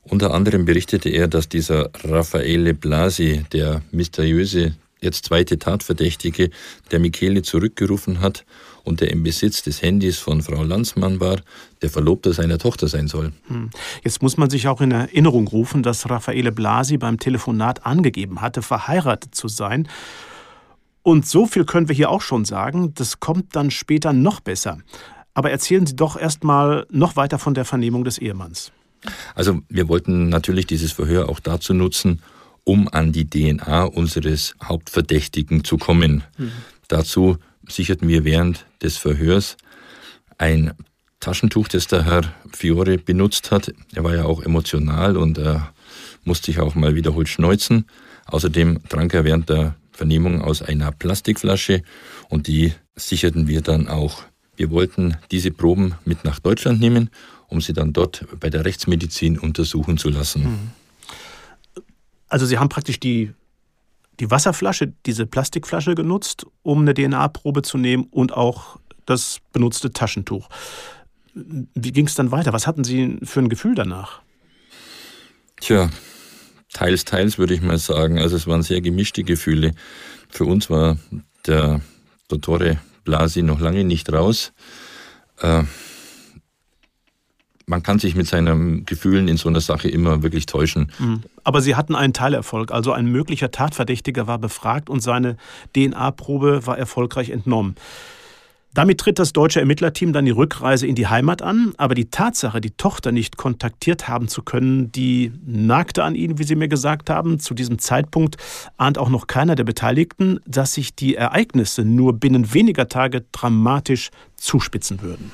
Unter 0.04 0.34
anderem 0.34 0.66
berichtete 0.66 1.08
er, 1.08 1.30
dass 1.30 1.48
dieser 1.48 1.90
Raffaele 2.04 2.74
Blasi, 2.74 3.46
der 3.54 3.82
mysteriöse 3.92 4.76
jetzt 5.06 5.26
zweite 5.26 5.58
Tatverdächtige, 5.58 6.50
der 6.92 7.00
Michele 7.00 7.42
zurückgerufen 7.42 8.20
hat 8.20 8.46
und 8.84 9.02
der 9.02 9.12
im 9.12 9.24
Besitz 9.24 9.64
des 9.64 9.82
Handys 9.82 10.18
von 10.18 10.42
Frau 10.42 10.64
Landsmann 10.64 11.20
war, 11.20 11.38
der 11.82 11.90
Verlobter 11.90 12.34
seiner 12.34 12.58
Tochter 12.58 12.88
sein 12.88 13.08
soll. 13.08 13.32
Hm. 13.48 13.70
Jetzt 14.04 14.22
muss 14.22 14.36
man 14.36 14.50
sich 14.50 14.68
auch 14.68 14.82
in 14.82 14.92
Erinnerung 14.92 15.48
rufen, 15.48 15.84
dass 15.84 16.10
Raffaele 16.10 16.52
Blasi 16.52 16.98
beim 16.98 17.20
Telefonat 17.20 17.86
angegeben 17.86 18.42
hatte, 18.42 18.62
verheiratet 18.62 19.34
zu 19.34 19.48
sein. 19.48 19.88
Und 21.02 21.28
so 21.28 21.46
viel 21.46 21.66
können 21.66 21.88
wir 21.88 21.96
hier 21.96 22.10
auch 22.10 22.22
schon 22.22 22.46
sagen, 22.46 22.94
das 22.96 23.20
kommt 23.20 23.56
dann 23.56 23.72
später 23.72 24.12
noch 24.12 24.40
besser. 24.40 24.80
Aber 25.36 25.52
erzählen 25.52 25.86
Sie 25.86 25.96
doch 25.96 26.18
erst 26.18 26.44
mal 26.44 26.88
noch 26.90 27.16
weiter 27.16 27.38
von 27.38 27.54
der 27.54 27.66
Vernehmung 27.66 28.04
des 28.04 28.18
Ehemanns. 28.18 28.72
Also 29.36 29.60
wir 29.70 29.88
wollten 29.88 30.30
natürlich 30.30 30.66
dieses 30.66 30.92
Verhör 30.92 31.30
auch 31.30 31.40
dazu 31.40 31.74
nutzen, 31.74 32.22
um 32.66 32.90
an 32.90 33.14
die 33.14 33.30
DNA 33.30 33.86
unseres 33.86 34.56
Hauptverdächtigen 34.62 35.64
zu 35.64 35.78
kommen. 35.78 36.24
Mhm. 36.38 36.52
Dazu 36.90 37.38
sicherten 37.68 38.10
wir 38.10 38.26
während 38.26 38.66
des 38.82 38.98
Verhörs 38.98 39.56
ein 40.38 40.74
Taschentuch, 41.20 41.68
das 41.70 41.88
der 41.88 42.06
Herr 42.06 42.22
Fiore 42.52 42.98
benutzt 42.98 43.52
hat. 43.52 43.74
Er 43.94 44.04
war 44.04 44.14
ja 44.14 44.26
auch 44.26 44.44
emotional 44.44 45.16
und 45.16 45.38
äh, 45.38 45.60
musste 46.24 46.48
sich 46.48 46.60
auch 46.60 46.76
mal 46.76 46.96
wiederholt 46.96 47.30
schneuzen. 47.30 47.86
Außerdem 48.26 48.82
trank 48.90 49.14
er 49.14 49.24
während 49.24 49.50
der 49.50 49.76
Vernehmung 49.92 50.42
aus 50.42 50.62
einer 50.62 50.92
Plastikflasche 50.92 51.84
und 52.30 52.48
die 52.48 52.74
sicherten 52.96 53.48
wir 53.48 53.62
dann 53.62 53.88
auch. 53.88 54.24
Wir 54.58 54.72
wollten 54.72 55.18
diese 55.32 55.52
Proben 55.52 55.96
mit 56.06 56.24
nach 56.26 56.40
Deutschland 56.40 56.80
nehmen, 56.80 57.10
um 57.48 57.62
sie 57.62 57.74
dann 57.74 57.94
dort 57.94 58.26
bei 58.40 58.50
der 58.50 58.66
Rechtsmedizin 58.66 59.38
untersuchen 59.38 59.98
zu 59.98 60.10
lassen. 60.10 60.44
Mhm. 60.44 60.85
Also 62.28 62.46
Sie 62.46 62.58
haben 62.58 62.70
praktisch 62.70 63.00
die 63.00 63.34
die 64.20 64.32
Wasserflasche, 64.32 64.94
diese 65.06 65.26
Plastikflasche 65.26 65.96
genutzt, 65.96 66.46
um 66.64 66.82
eine 66.82 66.94
DNA-Probe 66.94 67.62
zu 67.62 67.78
nehmen 67.78 68.06
und 68.06 68.34
auch 68.34 68.78
das 69.06 69.40
benutzte 69.52 69.92
Taschentuch. 69.92 70.50
Wie 71.34 71.92
ging 71.92 72.08
es 72.08 72.16
dann 72.16 72.32
weiter? 72.32 72.54
Was 72.54 72.66
hatten 72.66 72.84
Sie 72.84 73.18
für 73.24 73.42
ein 73.42 73.50
Gefühl 73.50 73.76
danach? 73.76 74.22
Tja, 75.60 75.90
teils, 76.72 77.06
teils 77.06 77.38
würde 77.38 77.54
ich 77.54 77.62
mal 77.62 77.78
sagen. 77.78 78.20
Also 78.20 78.36
es 78.36 78.48
waren 78.48 78.64
sehr 78.64 78.82
gemischte 78.82 79.24
Gefühle. 79.24 79.74
Für 80.30 80.46
uns 80.46 80.70
war 80.70 80.98
der 81.46 81.82
Dottore 82.28 82.80
Blasi 83.04 83.44
noch 83.44 83.60
lange 83.60 83.84
nicht 83.84 84.12
raus. 84.12 84.54
Äh, 85.40 85.64
man 87.68 87.84
kann 87.84 88.00
sich 88.00 88.16
mit 88.16 88.28
seinen 88.28 88.86
Gefühlen 88.86 89.28
in 89.28 89.38
so 89.38 89.50
einer 89.50 89.62
Sache 89.62 89.90
immer 89.90 90.24
wirklich 90.24 90.46
täuschen. 90.46 90.92
Mhm. 91.00 91.22
Aber 91.44 91.62
Sie 91.62 91.76
hatten 91.76 91.96
einen 91.96 92.14
Teilerfolg. 92.14 92.72
Also 92.72 92.92
ein 92.92 93.06
möglicher 93.08 93.52
Tatverdächtiger 93.52 94.28
war 94.28 94.38
befragt 94.38 94.90
und 94.90 95.02
seine 95.02 95.38
DNA-Probe 95.76 96.66
war 96.68 96.78
erfolgreich 96.78 97.30
entnommen. 97.30 97.76
Damit 98.76 99.00
tritt 99.00 99.20
das 99.20 99.32
deutsche 99.32 99.62
Ermittlerteam 99.62 100.12
dann 100.12 100.26
die 100.26 100.32
Rückreise 100.32 100.86
in 100.86 100.96
die 100.96 101.08
Heimat 101.08 101.42
an, 101.42 101.74
aber 101.78 101.96
die 101.96 102.10
Tatsache, 102.10 102.60
die 102.60 102.72
Tochter 102.72 103.14
nicht 103.14 103.38
kontaktiert 103.38 104.10
haben 104.10 104.28
zu 104.28 104.44
können, 104.44 104.92
die 104.92 105.32
nagte 105.46 106.04
an 106.04 106.14
ihnen, 106.14 106.40
wie 106.40 106.44
Sie 106.44 106.58
mir 106.58 106.68
gesagt 106.68 107.10
haben. 107.10 107.40
Zu 107.40 107.54
diesem 107.54 107.80
Zeitpunkt 107.80 108.36
ahnt 108.76 108.98
auch 108.98 109.08
noch 109.08 109.28
keiner 109.28 109.56
der 109.56 109.64
Beteiligten, 109.64 110.42
dass 110.46 110.74
sich 110.74 110.94
die 110.94 111.16
Ereignisse 111.16 111.86
nur 111.86 112.20
binnen 112.20 112.54
weniger 112.54 112.90
Tage 112.90 113.24
dramatisch 113.32 114.10
zuspitzen 114.36 115.02
würden. 115.02 115.32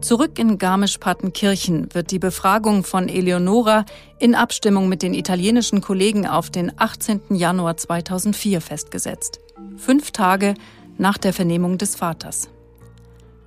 Zurück 0.00 0.38
in 0.38 0.58
Garmisch-Partenkirchen 0.58 1.92
wird 1.92 2.10
die 2.10 2.18
Befragung 2.18 2.84
von 2.84 3.08
Eleonora 3.08 3.84
in 4.18 4.34
Abstimmung 4.34 4.88
mit 4.88 5.02
den 5.02 5.12
italienischen 5.12 5.80
Kollegen 5.80 6.26
auf 6.26 6.50
den 6.50 6.72
18. 6.76 7.20
Januar 7.30 7.76
2004 7.76 8.60
festgesetzt. 8.60 9.40
Fünf 9.76 10.12
Tage 10.12 10.54
nach 10.98 11.18
der 11.18 11.32
Vernehmung 11.32 11.78
des 11.78 11.96
Vaters. 11.96 12.48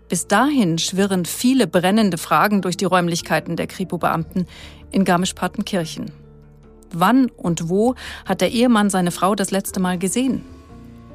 Bis 0.10 0.28
dahin 0.28 0.78
schwirren 0.78 1.24
viele 1.24 1.68
brennende 1.68 2.18
Fragen 2.18 2.62
durch 2.62 2.76
die 2.76 2.86
Räumlichkeiten 2.86 3.56
der 3.56 3.68
Kripo-Beamten 3.68 4.46
in 4.92 5.06
Garmisch-Partenkirchen. 5.06 6.12
Wann 6.92 7.30
und 7.30 7.70
wo 7.70 7.96
hat 8.26 8.42
der 8.42 8.52
Ehemann 8.52 8.90
seine 8.90 9.12
Frau 9.12 9.36
das 9.36 9.52
letzte 9.52 9.80
Mal 9.80 9.98
gesehen? 9.98 10.44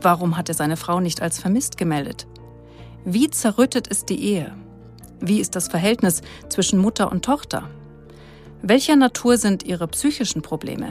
Warum 0.01 0.39
hat 0.39 0.49
er 0.49 0.55
seine 0.55 0.79
Frau 0.79 1.01
nicht 1.01 1.21
als 1.21 1.39
vermisst 1.39 1.77
gemeldet? 1.77 2.27
Wie 3.05 3.29
zerrüttet 3.29 3.87
ist 3.87 4.09
die 4.09 4.23
Ehe? 4.23 4.55
Wie 5.21 5.41
ist 5.41 5.57
das 5.57 5.69
Verhältnis 5.69 6.23
zwischen 6.49 6.79
Mutter 6.79 7.11
und 7.11 7.25
Tochter? 7.25 7.69
Welcher 8.63 8.97
Natur 8.97 9.39
sind 9.39 9.63
ihre 9.63 9.89
psychischen 9.89 10.43
Probleme? 10.43 10.89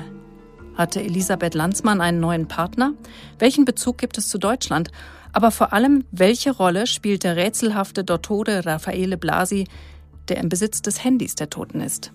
Hatte 0.76 1.02
Elisabeth 1.02 1.54
Landsmann 1.54 2.02
einen 2.02 2.20
neuen 2.20 2.48
Partner? 2.48 2.94
Welchen 3.40 3.66
Bezug 3.66 3.98
gibt 3.98 4.18
es 4.18 4.28
zu 4.28 4.38
Deutschland? 4.38 4.92
Aber 5.32 5.52
vor 5.52 5.74
allem, 5.74 6.06
welche 6.12 6.52
Rolle 6.52 6.88
spielt 6.88 7.24
der 7.24 7.36
rätselhafte 7.36 8.04
Dottore 8.04 8.66
Raffaele 8.66 9.18
Blasi, 9.18 9.68
der 10.28 10.38
im 10.38 10.50
Besitz 10.50 10.82
des 10.82 11.04
Handys 11.04 11.36
der 11.36 11.50
Toten 11.50 11.82
ist? 11.82 12.12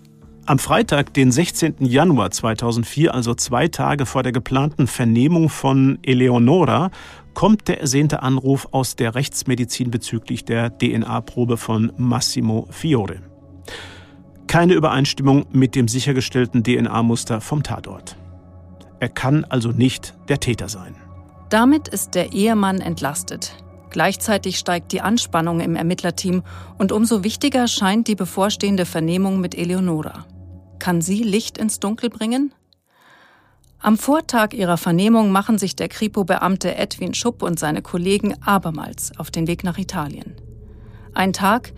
Am 0.47 0.57
Freitag, 0.57 1.13
den 1.13 1.31
16. 1.31 1.75
Januar 1.79 2.31
2004, 2.31 3.13
also 3.13 3.35
zwei 3.35 3.67
Tage 3.67 4.07
vor 4.07 4.23
der 4.23 4.31
geplanten 4.31 4.87
Vernehmung 4.87 5.49
von 5.49 5.99
Eleonora, 6.01 6.89
kommt 7.35 7.67
der 7.67 7.79
ersehnte 7.79 8.23
Anruf 8.23 8.67
aus 8.71 8.95
der 8.95 9.13
Rechtsmedizin 9.13 9.91
bezüglich 9.91 10.43
der 10.43 10.75
DNA-Probe 10.77 11.57
von 11.57 11.93
Massimo 11.95 12.67
Fiore. 12.71 13.21
Keine 14.47 14.73
Übereinstimmung 14.73 15.45
mit 15.51 15.75
dem 15.75 15.87
sichergestellten 15.87 16.63
DNA-Muster 16.63 17.39
vom 17.39 17.61
Tatort. 17.61 18.17
Er 18.99 19.09
kann 19.09 19.45
also 19.45 19.69
nicht 19.69 20.15
der 20.27 20.39
Täter 20.39 20.69
sein. 20.69 20.95
Damit 21.49 21.87
ist 21.87 22.15
der 22.15 22.33
Ehemann 22.33 22.81
entlastet. 22.81 23.60
Gleichzeitig 23.91 24.57
steigt 24.57 24.93
die 24.93 25.01
Anspannung 25.01 25.59
im 25.59 25.75
Ermittlerteam 25.75 26.43
und 26.77 26.91
umso 26.91 27.23
wichtiger 27.23 27.67
scheint 27.67 28.07
die 28.07 28.15
bevorstehende 28.15 28.85
Vernehmung 28.85 29.39
mit 29.41 29.53
Eleonora. 29.53 30.25
Kann 30.79 31.01
sie 31.01 31.23
Licht 31.23 31.57
ins 31.57 31.79
Dunkel 31.79 32.09
bringen? 32.09 32.53
Am 33.79 33.97
Vortag 33.97 34.53
ihrer 34.53 34.77
Vernehmung 34.77 35.31
machen 35.31 35.57
sich 35.57 35.75
der 35.75 35.89
Kripo-Beamte 35.89 36.75
Edwin 36.75 37.13
Schupp 37.13 37.43
und 37.43 37.59
seine 37.59 37.81
Kollegen 37.81 38.35
abermals 38.41 39.11
auf 39.19 39.29
den 39.29 39.47
Weg 39.47 39.63
nach 39.63 39.77
Italien. 39.77 40.35
Ein 41.13 41.33
Tag, 41.33 41.73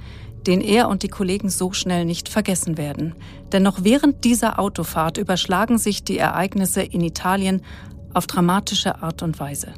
den 0.46 0.62
er 0.62 0.90
und 0.90 1.02
die 1.02 1.08
Kollegen 1.08 1.50
so 1.50 1.72
schnell 1.74 2.06
nicht 2.06 2.30
vergessen 2.30 2.78
werden. 2.78 3.16
Denn 3.52 3.64
noch 3.64 3.84
während 3.84 4.24
dieser 4.24 4.60
Autofahrt 4.60 5.18
überschlagen 5.18 5.78
sich 5.78 6.04
die 6.04 6.18
Ereignisse 6.18 6.84
in 6.84 7.02
Italien 7.02 7.62
auf 8.14 8.28
dramatische 8.28 9.02
Art 9.02 9.24
und 9.24 9.40
Weise. 9.40 9.74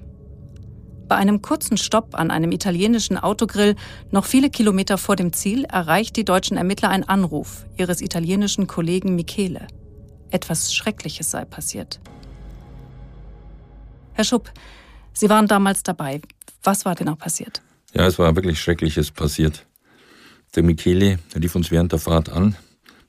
Bei 1.08 1.16
einem 1.16 1.42
kurzen 1.42 1.78
Stopp 1.78 2.16
an 2.16 2.32
einem 2.32 2.52
italienischen 2.52 3.18
Autogrill, 3.18 3.76
noch 4.12 4.26
viele 4.26 4.50
Kilometer 4.50 4.98
vor 4.98 5.16
dem 5.16 5.34
Ziel, 5.34 5.66
erreicht 5.66 6.16
die 6.16 6.26
deutschen 6.26 6.58
Ermittler 6.58 6.90
einen 6.90 7.04
Anruf 7.04 7.66
ihres 7.78 8.02
italienischen 8.02 8.66
Kollegen 8.66 9.16
Michele. 9.16 9.68
Etwas 10.32 10.74
Schreckliches 10.74 11.30
sei 11.30 11.46
passiert. 11.46 12.00
Herr 14.14 14.24
Schupp, 14.24 14.52
Sie 15.14 15.30
waren 15.30 15.48
damals 15.48 15.84
dabei. 15.84 16.22
Was 16.64 16.84
war 16.86 16.96
genau 16.96 17.16
passiert? 17.16 17.62
Ja, 17.94 18.06
es 18.08 18.18
war 18.20 18.36
wirklich 18.36 18.60
Schreckliches 18.60 19.12
passiert. 19.12 19.66
Der 20.56 20.64
Michele 20.64 21.20
rief 21.40 21.56
uns 21.56 21.70
während 21.72 21.92
der 21.92 22.00
Fahrt 22.00 22.30
an. 22.30 22.56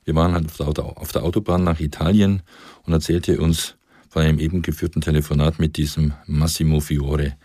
Wir 0.05 0.15
waren 0.15 0.33
halt 0.33 0.61
auf 0.61 1.11
der 1.11 1.23
Autobahn 1.23 1.63
nach 1.63 1.79
Italien 1.79 2.43
und 2.83 2.93
erzählte 2.93 3.41
uns 3.41 3.75
von 4.09 4.21
einem 4.21 4.39
eben 4.39 4.61
geführten 4.61 5.01
Telefonat 5.01 5.59
mit 5.59 5.75
diesem 5.75 6.13
Massimo 6.27 6.79
Fiore. 6.79 7.35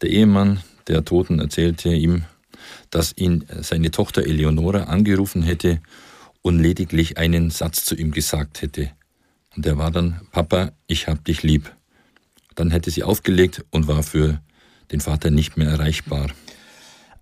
Der 0.00 0.10
Ehemann 0.10 0.60
der 0.88 1.04
Toten 1.04 1.38
erzählte 1.38 1.90
ihm, 1.90 2.24
dass 2.90 3.16
ihn 3.16 3.44
seine 3.60 3.90
Tochter 3.90 4.24
Eleonora 4.24 4.84
angerufen 4.84 5.42
hätte 5.42 5.80
und 6.42 6.58
lediglich 6.58 7.18
einen 7.18 7.50
Satz 7.50 7.84
zu 7.84 7.94
ihm 7.94 8.10
gesagt 8.12 8.62
hätte. 8.62 8.90
Und 9.56 9.64
der 9.64 9.78
war 9.78 9.90
dann, 9.90 10.20
Papa, 10.30 10.72
ich 10.86 11.08
hab 11.08 11.24
dich 11.24 11.42
lieb. 11.42 11.74
Dann 12.54 12.70
hätte 12.70 12.90
sie 12.90 13.02
aufgelegt 13.02 13.64
und 13.70 13.88
war 13.88 14.02
für 14.02 14.40
den 14.92 15.00
Vater 15.00 15.30
nicht 15.30 15.56
mehr 15.56 15.68
erreichbar. 15.68 16.28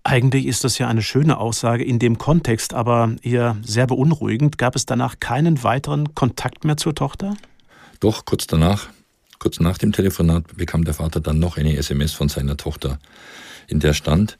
Eigentlich 0.03 0.47
ist 0.47 0.65
das 0.65 0.77
ja 0.77 0.87
eine 0.89 1.01
schöne 1.01 1.37
Aussage 1.37 1.83
in 1.85 1.97
dem 1.97 2.17
Kontext, 2.17 2.73
aber 2.73 3.15
eher 3.21 3.55
sehr 3.63 3.87
beunruhigend. 3.87 4.57
Gab 4.57 4.75
es 4.75 4.85
danach 4.85 5.19
keinen 5.21 5.63
weiteren 5.63 6.13
Kontakt 6.13 6.65
mehr 6.65 6.75
zur 6.75 6.93
Tochter? 6.93 7.35
Doch, 8.01 8.25
kurz 8.25 8.45
danach, 8.45 8.89
kurz 9.43 9.59
nach 9.59 9.77
dem 9.77 9.91
Telefonat, 9.91 10.55
bekam 10.55 10.85
der 10.85 10.93
Vater 10.93 11.19
dann 11.19 11.37
noch 11.37 11.57
eine 11.57 11.75
SMS 11.75 12.13
von 12.13 12.29
seiner 12.29 12.55
Tochter, 12.55 12.97
in 13.67 13.81
der 13.81 13.93
stand, 13.93 14.37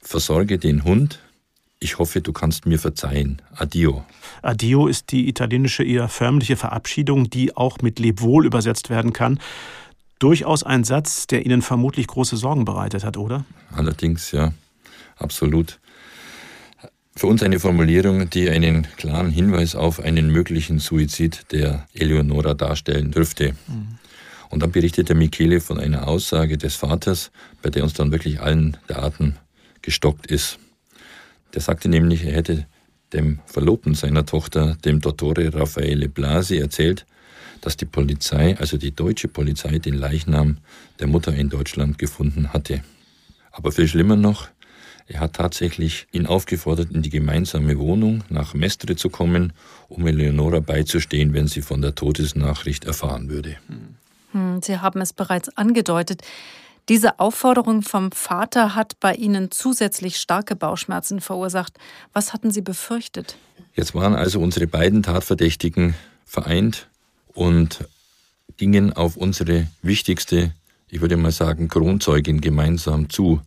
versorge 0.00 0.58
den 0.58 0.82
Hund, 0.82 1.18
ich 1.78 1.98
hoffe, 1.98 2.22
du 2.22 2.32
kannst 2.32 2.64
mir 2.64 2.78
verzeihen. 2.78 3.42
Addio. 3.54 4.02
Addio 4.40 4.86
ist 4.86 5.12
die 5.12 5.28
italienische 5.28 5.84
eher 5.84 6.08
förmliche 6.08 6.56
Verabschiedung, 6.56 7.28
die 7.28 7.54
auch 7.54 7.80
mit 7.82 7.98
Lebwohl 7.98 8.46
übersetzt 8.46 8.88
werden 8.88 9.12
kann. 9.12 9.38
Durchaus 10.18 10.62
ein 10.62 10.84
Satz, 10.84 11.26
der 11.26 11.44
Ihnen 11.44 11.60
vermutlich 11.60 12.06
große 12.06 12.38
Sorgen 12.38 12.64
bereitet 12.64 13.04
hat, 13.04 13.18
oder? 13.18 13.44
Allerdings, 13.72 14.32
ja 14.32 14.54
absolut. 15.16 15.80
Für 17.14 17.26
uns 17.26 17.42
eine 17.42 17.60
Formulierung, 17.60 18.30
die 18.30 18.48
einen 18.48 18.86
klaren 18.96 19.30
Hinweis 19.30 19.74
auf 19.74 20.00
einen 20.00 20.30
möglichen 20.30 20.78
Suizid 20.78 21.52
der 21.52 21.86
Eleonora 21.92 22.54
darstellen 22.54 23.10
dürfte. 23.10 23.54
Mhm. 23.68 23.98
Und 24.50 24.62
dann 24.62 24.72
berichtet 24.72 25.08
der 25.08 25.16
Michele 25.16 25.60
von 25.60 25.78
einer 25.78 26.06
Aussage 26.08 26.58
des 26.58 26.74
Vaters, 26.74 27.30
bei 27.62 27.70
der 27.70 27.84
uns 27.84 27.94
dann 27.94 28.10
wirklich 28.10 28.40
allen 28.40 28.76
der 28.88 29.02
Atem 29.02 29.34
gestockt 29.80 30.26
ist. 30.26 30.58
Der 31.54 31.62
sagte 31.62 31.88
nämlich, 31.88 32.24
er 32.24 32.34
hätte 32.34 32.66
dem 33.12 33.38
Verlobten 33.46 33.94
seiner 33.94 34.26
Tochter, 34.26 34.76
dem 34.84 35.00
Dottore 35.00 35.54
Raffaele 35.54 36.08
Blasi, 36.08 36.58
erzählt, 36.58 37.06
dass 37.60 37.76
die 37.76 37.86
Polizei, 37.86 38.56
also 38.58 38.76
die 38.76 38.94
deutsche 38.94 39.28
Polizei, 39.28 39.78
den 39.78 39.94
Leichnam 39.94 40.58
der 40.98 41.06
Mutter 41.06 41.34
in 41.34 41.48
Deutschland 41.48 41.98
gefunden 41.98 42.52
hatte. 42.52 42.82
Aber 43.52 43.72
viel 43.72 43.88
schlimmer 43.88 44.16
noch, 44.16 44.48
er 45.06 45.20
hat 45.20 45.34
tatsächlich 45.34 46.06
ihn 46.12 46.26
aufgefordert, 46.26 46.92
in 46.92 47.02
die 47.02 47.10
gemeinsame 47.10 47.78
Wohnung 47.78 48.22
nach 48.28 48.54
Mestre 48.54 48.94
zu 48.94 49.10
kommen, 49.10 49.52
um 49.88 50.06
Eleonora 50.06 50.60
beizustehen, 50.60 51.34
wenn 51.34 51.48
sie 51.48 51.62
von 51.62 51.82
der 51.82 51.96
Todesnachricht 51.96 52.84
erfahren 52.84 53.28
würde. 53.28 53.56
Hm, 53.66 53.96
sie 54.62 54.78
haben 54.78 55.00
es 55.00 55.12
bereits 55.12 55.48
angedeutet. 55.56 56.22
Diese 56.88 57.20
Aufforderung 57.20 57.82
vom 57.82 58.10
Vater 58.10 58.74
hat 58.74 58.98
bei 58.98 59.14
Ihnen 59.14 59.50
zusätzlich 59.50 60.16
starke 60.16 60.56
Bauchschmerzen 60.56 61.20
verursacht. 61.20 61.78
Was 62.12 62.32
hatten 62.32 62.50
Sie 62.50 62.62
befürchtet? 62.62 63.36
Jetzt 63.74 63.94
waren 63.94 64.14
also 64.14 64.40
unsere 64.40 64.66
beiden 64.66 65.02
Tatverdächtigen 65.02 65.94
vereint 66.24 66.88
und 67.32 67.86
gingen 68.56 68.92
auf 68.92 69.16
unsere 69.16 69.68
wichtigste, 69.82 70.52
ich 70.88 71.00
würde 71.00 71.16
mal 71.16 71.30
sagen, 71.30 71.68
Kronzeugin 71.68 72.40
gemeinsam 72.40 73.08
zu. 73.08 73.40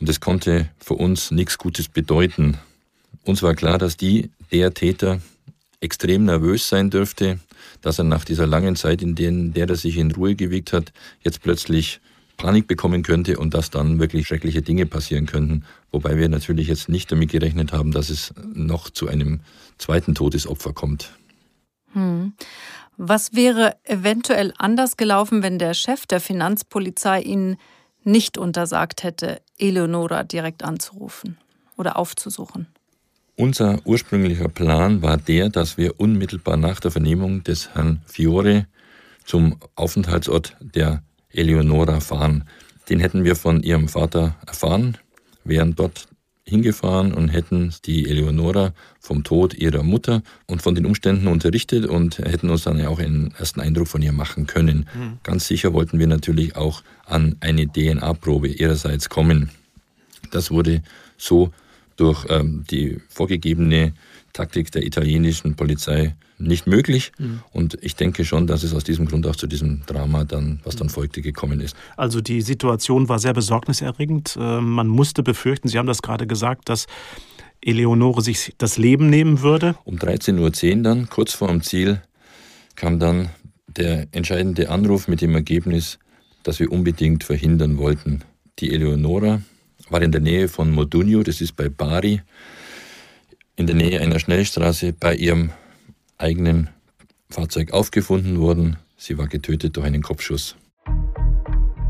Und 0.00 0.08
es 0.08 0.20
konnte 0.20 0.70
für 0.78 0.94
uns 0.94 1.30
nichts 1.30 1.58
Gutes 1.58 1.88
bedeuten. 1.88 2.56
Uns 3.24 3.42
war 3.42 3.54
klar, 3.54 3.76
dass 3.76 3.98
die, 3.98 4.30
der 4.50 4.72
Täter, 4.72 5.20
extrem 5.80 6.24
nervös 6.24 6.68
sein 6.68 6.90
dürfte, 6.90 7.38
dass 7.80 7.98
er 7.98 8.04
nach 8.04 8.24
dieser 8.24 8.46
langen 8.46 8.76
Zeit, 8.76 9.02
in 9.02 9.14
der 9.14 9.68
er 9.68 9.76
sich 9.76 9.96
in 9.96 10.10
Ruhe 10.12 10.34
gewiegt 10.34 10.72
hat, 10.72 10.92
jetzt 11.22 11.42
plötzlich 11.42 12.00
Panik 12.36 12.66
bekommen 12.66 13.02
könnte 13.02 13.38
und 13.38 13.52
dass 13.52 13.70
dann 13.70 13.98
wirklich 13.98 14.26
schreckliche 14.26 14.62
Dinge 14.62 14.86
passieren 14.86 15.26
könnten. 15.26 15.64
Wobei 15.90 16.16
wir 16.16 16.28
natürlich 16.28 16.68
jetzt 16.68 16.88
nicht 16.88 17.12
damit 17.12 17.30
gerechnet 17.30 17.72
haben, 17.72 17.92
dass 17.92 18.08
es 18.08 18.32
noch 18.54 18.88
zu 18.88 19.08
einem 19.08 19.40
zweiten 19.76 20.14
Todesopfer 20.14 20.72
kommt. 20.72 21.12
Hm. 21.92 22.32
Was 22.96 23.34
wäre 23.34 23.76
eventuell 23.84 24.54
anders 24.58 24.96
gelaufen, 24.96 25.42
wenn 25.42 25.58
der 25.58 25.74
Chef 25.74 26.06
der 26.06 26.20
Finanzpolizei 26.20 27.20
Ihnen 27.22 27.56
nicht 28.04 28.38
untersagt 28.38 29.02
hätte, 29.02 29.42
Eleonora 29.58 30.24
direkt 30.24 30.64
anzurufen 30.64 31.38
oder 31.76 31.96
aufzusuchen. 31.96 32.66
Unser 33.40 33.78
ursprünglicher 33.86 34.48
Plan 34.48 35.00
war 35.00 35.16
der, 35.16 35.48
dass 35.48 35.78
wir 35.78 35.98
unmittelbar 35.98 36.58
nach 36.58 36.78
der 36.78 36.90
Vernehmung 36.90 37.42
des 37.42 37.70
Herrn 37.74 38.02
Fiore 38.04 38.66
zum 39.24 39.56
Aufenthaltsort 39.76 40.58
der 40.60 41.02
Eleonora 41.30 42.00
fahren. 42.00 42.44
Den 42.90 43.00
hätten 43.00 43.24
wir 43.24 43.36
von 43.36 43.62
ihrem 43.62 43.88
Vater 43.88 44.36
erfahren, 44.46 44.98
wären 45.42 45.74
dort 45.74 46.06
hingefahren 46.44 47.14
und 47.14 47.30
hätten 47.30 47.72
die 47.86 48.10
Eleonora 48.10 48.74
vom 49.00 49.24
Tod 49.24 49.54
ihrer 49.54 49.84
Mutter 49.84 50.22
und 50.46 50.60
von 50.60 50.74
den 50.74 50.84
Umständen 50.84 51.26
unterrichtet 51.26 51.86
und 51.86 52.18
hätten 52.18 52.50
uns 52.50 52.64
dann 52.64 52.84
auch 52.84 52.98
einen 52.98 53.32
ersten 53.38 53.62
Eindruck 53.62 53.88
von 53.88 54.02
ihr 54.02 54.12
machen 54.12 54.48
können. 54.48 54.86
Mhm. 54.94 55.18
Ganz 55.22 55.46
sicher 55.46 55.72
wollten 55.72 55.98
wir 55.98 56.08
natürlich 56.08 56.56
auch 56.56 56.82
an 57.06 57.36
eine 57.40 57.66
DNA-Probe 57.66 58.48
ihrerseits 58.48 59.08
kommen. 59.08 59.48
Das 60.30 60.50
wurde 60.50 60.82
so 61.16 61.50
durch 62.00 62.24
ähm, 62.28 62.64
die 62.70 62.98
vorgegebene 63.08 63.92
Taktik 64.32 64.70
der 64.72 64.84
italienischen 64.84 65.54
Polizei 65.56 66.14
nicht 66.38 66.66
möglich. 66.66 67.12
Mhm. 67.18 67.40
Und 67.52 67.78
ich 67.82 67.94
denke 67.96 68.24
schon, 68.24 68.46
dass 68.46 68.62
es 68.62 68.74
aus 68.74 68.84
diesem 68.84 69.06
Grund 69.06 69.26
auch 69.26 69.36
zu 69.36 69.46
diesem 69.46 69.82
Drama 69.86 70.24
dann, 70.24 70.60
was 70.64 70.76
dann 70.76 70.86
mhm. 70.86 70.92
folgte, 70.92 71.20
gekommen 71.20 71.60
ist. 71.60 71.76
Also 71.96 72.20
die 72.20 72.40
Situation 72.40 73.08
war 73.08 73.18
sehr 73.18 73.34
besorgniserregend. 73.34 74.36
Äh, 74.40 74.60
man 74.60 74.88
musste 74.88 75.22
befürchten, 75.22 75.68
Sie 75.68 75.78
haben 75.78 75.86
das 75.86 76.00
gerade 76.00 76.26
gesagt, 76.26 76.68
dass 76.68 76.86
Eleonore 77.60 78.22
sich 78.22 78.54
das 78.56 78.78
Leben 78.78 79.10
nehmen 79.10 79.42
würde. 79.42 79.74
Um 79.84 79.96
13.10 79.96 80.76
Uhr 80.76 80.82
dann, 80.82 81.08
kurz 81.10 81.34
vor 81.34 81.48
dem 81.48 81.62
Ziel, 81.62 82.00
kam 82.74 82.98
dann 82.98 83.28
der 83.66 84.06
entscheidende 84.12 84.70
Anruf 84.70 85.08
mit 85.08 85.20
dem 85.20 85.34
Ergebnis, 85.34 85.98
dass 86.42 86.58
wir 86.58 86.72
unbedingt 86.72 87.24
verhindern 87.24 87.76
wollten. 87.76 88.22
Die 88.58 88.72
Eleonora 88.72 89.42
war 89.90 90.02
in 90.02 90.12
der 90.12 90.20
Nähe 90.20 90.48
von 90.48 90.70
Modugno, 90.70 91.22
das 91.22 91.40
ist 91.40 91.56
bei 91.56 91.68
Bari, 91.68 92.22
in 93.56 93.66
der 93.66 93.76
Nähe 93.76 94.00
einer 94.00 94.18
Schnellstraße 94.18 94.92
bei 94.92 95.14
ihrem 95.14 95.50
eigenen 96.16 96.70
Fahrzeug 97.28 97.72
aufgefunden 97.72 98.38
worden. 98.40 98.76
Sie 98.96 99.18
war 99.18 99.26
getötet 99.26 99.76
durch 99.76 99.86
einen 99.86 100.02
Kopfschuss. 100.02 100.56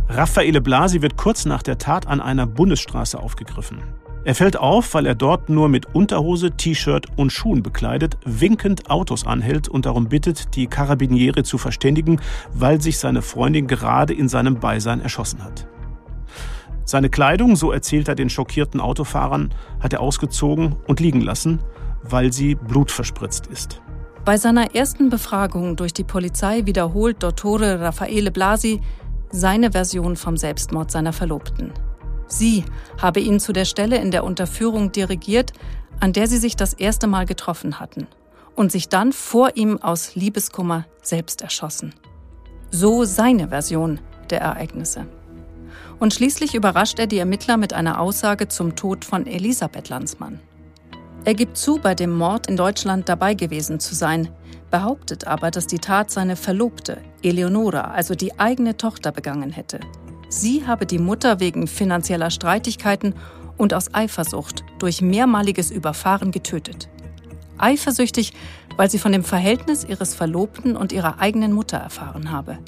Raffaele 0.09 0.61
Blasi 0.61 1.03
wird 1.03 1.17
kurz 1.17 1.45
nach 1.45 1.63
der 1.63 1.79
Tat 1.79 2.07
an 2.07 2.21
einer 2.21 2.47
Bundesstraße 2.47 3.19
aufgegriffen. 3.19 3.79
Er 4.25 4.35
fällt 4.35 4.59
auf, 4.59 4.93
weil 4.93 5.07
er 5.07 5.15
dort 5.15 5.49
nur 5.49 5.69
mit 5.69 5.95
Unterhose, 5.95 6.51
T-Shirt 6.51 7.07
und 7.17 7.33
Schuhen 7.33 7.63
bekleidet, 7.63 8.19
winkend 8.27 8.91
Autos 8.91 9.27
anhält 9.27 9.69
und 9.69 9.87
darum 9.87 10.09
bittet, 10.09 10.57
die 10.57 10.67
Karabiniere 10.67 11.43
zu 11.43 11.57
verständigen, 11.57 12.21
weil 12.53 12.83
sich 12.83 12.99
seine 12.99 13.23
Freundin 13.23 13.67
gerade 13.67 14.13
in 14.13 14.29
seinem 14.29 14.57
Beisein 14.57 15.01
erschossen 15.01 15.43
hat. 15.43 15.67
Seine 16.91 17.09
Kleidung, 17.09 17.55
so 17.55 17.71
erzählt 17.71 18.09
er 18.09 18.17
den 18.17 18.29
schockierten 18.29 18.81
Autofahrern, 18.81 19.55
hat 19.79 19.93
er 19.93 20.01
ausgezogen 20.01 20.75
und 20.89 20.99
liegen 20.99 21.21
lassen, 21.21 21.61
weil 22.03 22.33
sie 22.33 22.57
blutverspritzt 22.57 23.47
ist. 23.47 23.81
Bei 24.25 24.37
seiner 24.37 24.75
ersten 24.75 25.09
Befragung 25.09 25.77
durch 25.77 25.93
die 25.93 26.03
Polizei 26.03 26.67
wiederholt 26.67 27.23
Dottore 27.23 27.81
Raffaele 27.81 28.33
Blasi 28.33 28.81
seine 29.31 29.71
Version 29.71 30.17
vom 30.17 30.37
Selbstmord 30.37 30.91
seiner 30.91 31.13
Verlobten. 31.13 31.73
Sie 32.27 32.65
habe 33.01 33.21
ihn 33.21 33.39
zu 33.39 33.53
der 33.53 33.67
Stelle 33.67 33.99
in 33.99 34.11
der 34.11 34.25
Unterführung 34.25 34.91
dirigiert, 34.91 35.53
an 36.01 36.13
der 36.13 36.27
sie 36.27 36.39
sich 36.39 36.57
das 36.57 36.75
erste 36.75 37.07
Mal 37.07 37.25
getroffen 37.25 37.79
hatten 37.79 38.09
und 38.57 38.73
sich 38.73 38.89
dann 38.89 39.13
vor 39.13 39.53
ihm 39.55 39.81
aus 39.81 40.17
Liebeskummer 40.17 40.87
selbst 41.03 41.41
erschossen. 41.41 41.95
So 42.73 43.05
seine 43.05 43.51
Version 43.51 44.01
der 44.29 44.41
Ereignisse. 44.41 45.07
Und 46.01 46.15
schließlich 46.15 46.55
überrascht 46.55 46.99
er 46.99 47.07
die 47.07 47.19
Ermittler 47.19 47.59
mit 47.59 47.75
einer 47.75 48.01
Aussage 48.01 48.49
zum 48.49 48.75
Tod 48.75 49.05
von 49.05 49.27
Elisabeth 49.27 49.91
Landsmann. 49.91 50.41
Er 51.25 51.35
gibt 51.35 51.59
zu, 51.59 51.79
bei 51.79 51.95
dem 51.95 52.17
Mord 52.17 52.47
in 52.47 52.57
Deutschland 52.57 53.09
dabei 53.09 53.35
gewesen 53.35 53.79
zu 53.79 53.95
sein, 53.95 54.31
behauptet 54.71 55.27
aber, 55.27 55.51
dass 55.51 55.67
die 55.67 55.79
Tat 55.79 56.11
seine 56.11 56.37
Verlobte, 56.37 56.99
Eleonora, 57.23 57.91
also 57.93 58.15
die 58.15 58.39
eigene 58.39 58.79
Tochter, 58.79 59.13
begangen 59.13 59.51
hätte. 59.51 59.81
Sie 60.31 60.67
habe 60.67 60.87
die 60.87 60.99
Mutter 60.99 61.39
wegen 61.39 61.67
finanzieller 61.67 62.31
Streitigkeiten 62.31 63.15
und 63.59 63.75
aus 63.75 63.93
Eifersucht 63.93 64.65
durch 64.79 65.03
mehrmaliges 65.03 65.71
Überfahren 65.71 66.31
getötet. 66.31 66.89
Eifersüchtig, 67.59 68.33
weil 68.79 68.89
sie 68.89 68.99
von 68.99 69.13
dem 69.13 69.25
Verhältnis 69.25 69.85
ihres 69.85 70.15
Verlobten 70.15 70.77
und 70.77 70.93
ihrer 70.93 71.19
eigenen 71.19 71.53
Mutter 71.53 71.77
erfahren 71.77 72.31
habe. 72.31 72.59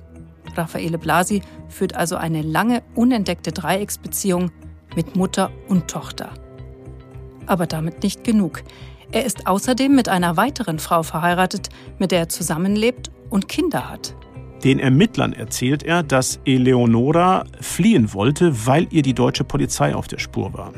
Raffaele 0.57 0.99
Blasi 0.99 1.43
führt 1.69 1.95
also 1.95 2.17
eine 2.17 2.43
lange, 2.43 2.83
unentdeckte 2.95 3.53
Dreiecksbeziehung 3.53 4.51
mit 4.95 5.17
Mutter 5.17 5.51
und 5.69 5.88
Tochter. 5.88 6.31
Aber 7.47 7.67
damit 7.67 8.03
nicht 8.03 8.25
genug. 8.25 8.62
Er 9.11 9.25
ist 9.25 9.47
außerdem 9.47 9.95
mit 9.95 10.09
einer 10.09 10.37
weiteren 10.37 10.79
Frau 10.79 11.03
verheiratet, 11.03 11.69
mit 11.99 12.12
der 12.12 12.21
er 12.21 12.29
zusammenlebt 12.29 13.11
und 13.31 13.49
Kinder 13.49 13.91
hat. 13.91 14.15
Den 14.65 14.79
Ermittlern 14.79 15.33
erzählt 15.33 15.83
er, 15.83 16.03
dass 16.03 16.38
Eleonora 16.45 17.45
fliehen 17.61 18.15
wollte, 18.15 18.67
weil 18.67 18.87
ihr 18.91 19.03
die 19.03 19.15
deutsche 19.15 19.45
Polizei 19.45 19.95
auf 19.95 20.07
der 20.07 20.19
Spur 20.19 20.55
war. 20.55 20.73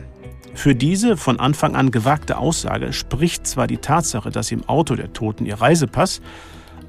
Für 0.54 0.74
diese 0.74 1.16
von 1.16 1.38
Anfang 1.38 1.76
an 1.76 1.90
gewagte 1.90 2.38
Aussage 2.38 2.92
spricht 2.92 3.46
zwar 3.46 3.66
die 3.66 3.78
Tatsache, 3.78 4.30
dass 4.30 4.52
im 4.52 4.66
Auto 4.68 4.94
der 4.94 5.12
Toten 5.12 5.44
ihr 5.44 5.60
Reisepass, 5.60 6.22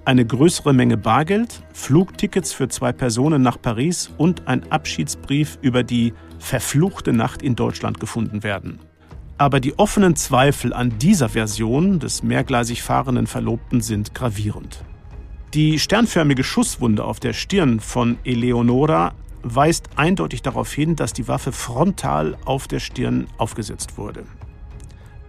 eine 0.06 0.26
größere 0.26 0.74
Menge 0.74 0.98
Bargeld, 0.98 1.64
Flugtickets 1.74 2.54
für 2.54 2.68
zwei 2.68 2.94
Personen 2.94 3.42
nach 3.42 3.62
Paris 3.62 4.12
und 4.18 4.48
ein 4.48 4.72
Abschiedsbrief 4.72 5.58
über 5.62 5.84
die 5.84 6.14
verfluchte 6.40 7.12
Nacht 7.12 7.42
in 7.42 7.56
Deutschland 7.56 8.00
gefunden 8.00 8.44
werden. 8.44 8.80
Aber 9.38 9.60
die 9.60 9.78
offenen 9.78 10.16
Zweifel 10.16 10.74
an 10.74 10.98
dieser 11.00 11.30
Version 11.30 12.00
des 12.00 12.24
mehrgleisig 12.24 12.84
fahrenden 12.84 13.28
Verlobten 13.28 13.82
sind 13.82 14.14
gravierend. 14.14 14.84
Die 15.54 15.80
sternförmige 15.80 16.44
Schusswunde 16.44 17.04
auf 17.04 17.20
der 17.20 17.34
Stirn 17.34 17.80
von 17.80 18.18
Eleonora 18.24 19.14
weist 19.44 19.90
eindeutig 19.96 20.42
darauf 20.42 20.72
hin, 20.72 20.96
dass 20.96 21.14
die 21.14 21.28
Waffe 21.28 21.52
frontal 21.52 22.38
auf 22.46 22.68
der 22.68 22.80
Stirn 22.80 23.28
aufgesetzt 23.38 23.98
wurde. 23.98 24.24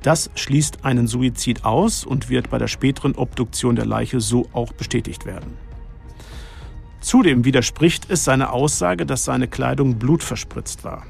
Das 0.07 0.31
schließt 0.37 0.85
einen 0.85 1.09
Suizid 1.09 1.65
aus 1.65 2.05
und 2.05 2.31
wird 2.31 2.49
bei 2.49 2.59
der 2.59 2.69
späteren 2.69 3.17
Obduktion 3.17 3.75
der 3.75 3.87
Leiche 3.87 4.21
so 4.21 4.47
auch 4.53 4.73
bestätigt 4.73 5.27
werden. 5.27 5.59
Zudem 7.01 7.45
widerspricht 7.45 8.09
es 8.09 8.23
seiner 8.23 8.53
Aussage, 8.53 9.05
dass 9.05 9.25
seine 9.25 9.49
Kleidung 9.49 9.99
blutverspritzt 9.99 10.85
war. 10.85 11.07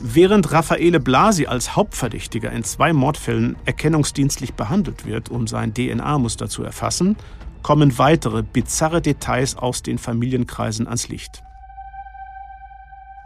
Während 0.00 0.50
Raffaele 0.50 0.98
Blasi 0.98 1.44
als 1.44 1.76
Hauptverdächtiger 1.76 2.50
in 2.52 2.64
zwei 2.64 2.94
Mordfällen 2.94 3.56
erkennungsdienstlich 3.66 4.54
behandelt 4.54 5.04
wird, 5.04 5.28
um 5.28 5.46
sein 5.46 5.74
DNA-Muster 5.74 6.48
zu 6.48 6.62
erfassen, 6.62 7.16
kommen 7.62 7.98
weitere 7.98 8.42
bizarre 8.42 9.02
Details 9.02 9.56
aus 9.58 9.82
den 9.82 9.98
Familienkreisen 9.98 10.86
ans 10.86 11.08
Licht. 11.08 11.42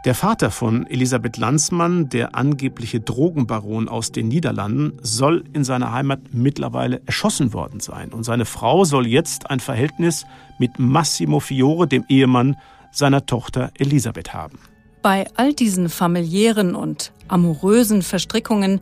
Der 0.05 0.15
Vater 0.15 0.51
von 0.51 0.85
Elisabeth 0.87 1.37
Landsmann, 1.37 2.09
der 2.09 2.35
angebliche 2.35 2.99
Drogenbaron 2.99 3.87
aus 3.87 4.11
den 4.11 4.27
Niederlanden, 4.27 4.97
soll 5.01 5.45
in 5.53 5.63
seiner 5.63 5.93
Heimat 5.93 6.19
mittlerweile 6.33 7.01
erschossen 7.05 7.53
worden 7.53 7.79
sein. 7.79 8.11
Und 8.11 8.25
seine 8.25 8.43
Frau 8.43 8.83
soll 8.83 9.07
jetzt 9.07 9.49
ein 9.49 9.61
Verhältnis 9.61 10.25
mit 10.59 10.77
Massimo 10.77 11.39
Fiore, 11.39 11.87
dem 11.87 12.03
Ehemann 12.09 12.57
seiner 12.91 13.25
Tochter 13.25 13.71
Elisabeth, 13.77 14.33
haben. 14.33 14.59
Bei 15.01 15.25
all 15.37 15.53
diesen 15.53 15.87
familiären 15.87 16.75
und 16.75 17.13
amorösen 17.29 18.01
Verstrickungen 18.01 18.81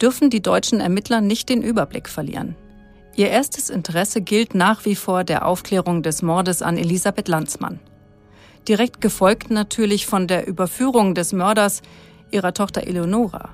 dürfen 0.00 0.30
die 0.30 0.40
deutschen 0.40 0.80
Ermittler 0.80 1.20
nicht 1.20 1.50
den 1.50 1.60
Überblick 1.60 2.08
verlieren. 2.08 2.56
Ihr 3.14 3.28
erstes 3.28 3.68
Interesse 3.68 4.22
gilt 4.22 4.54
nach 4.54 4.86
wie 4.86 4.96
vor 4.96 5.22
der 5.22 5.46
Aufklärung 5.46 6.02
des 6.02 6.22
Mordes 6.22 6.62
an 6.62 6.78
Elisabeth 6.78 7.28
Landsmann 7.28 7.78
direkt 8.68 9.00
gefolgt 9.00 9.50
natürlich 9.50 10.06
von 10.06 10.26
der 10.26 10.46
Überführung 10.46 11.14
des 11.14 11.32
Mörders 11.32 11.82
ihrer 12.30 12.54
Tochter 12.54 12.86
Eleonora. 12.86 13.50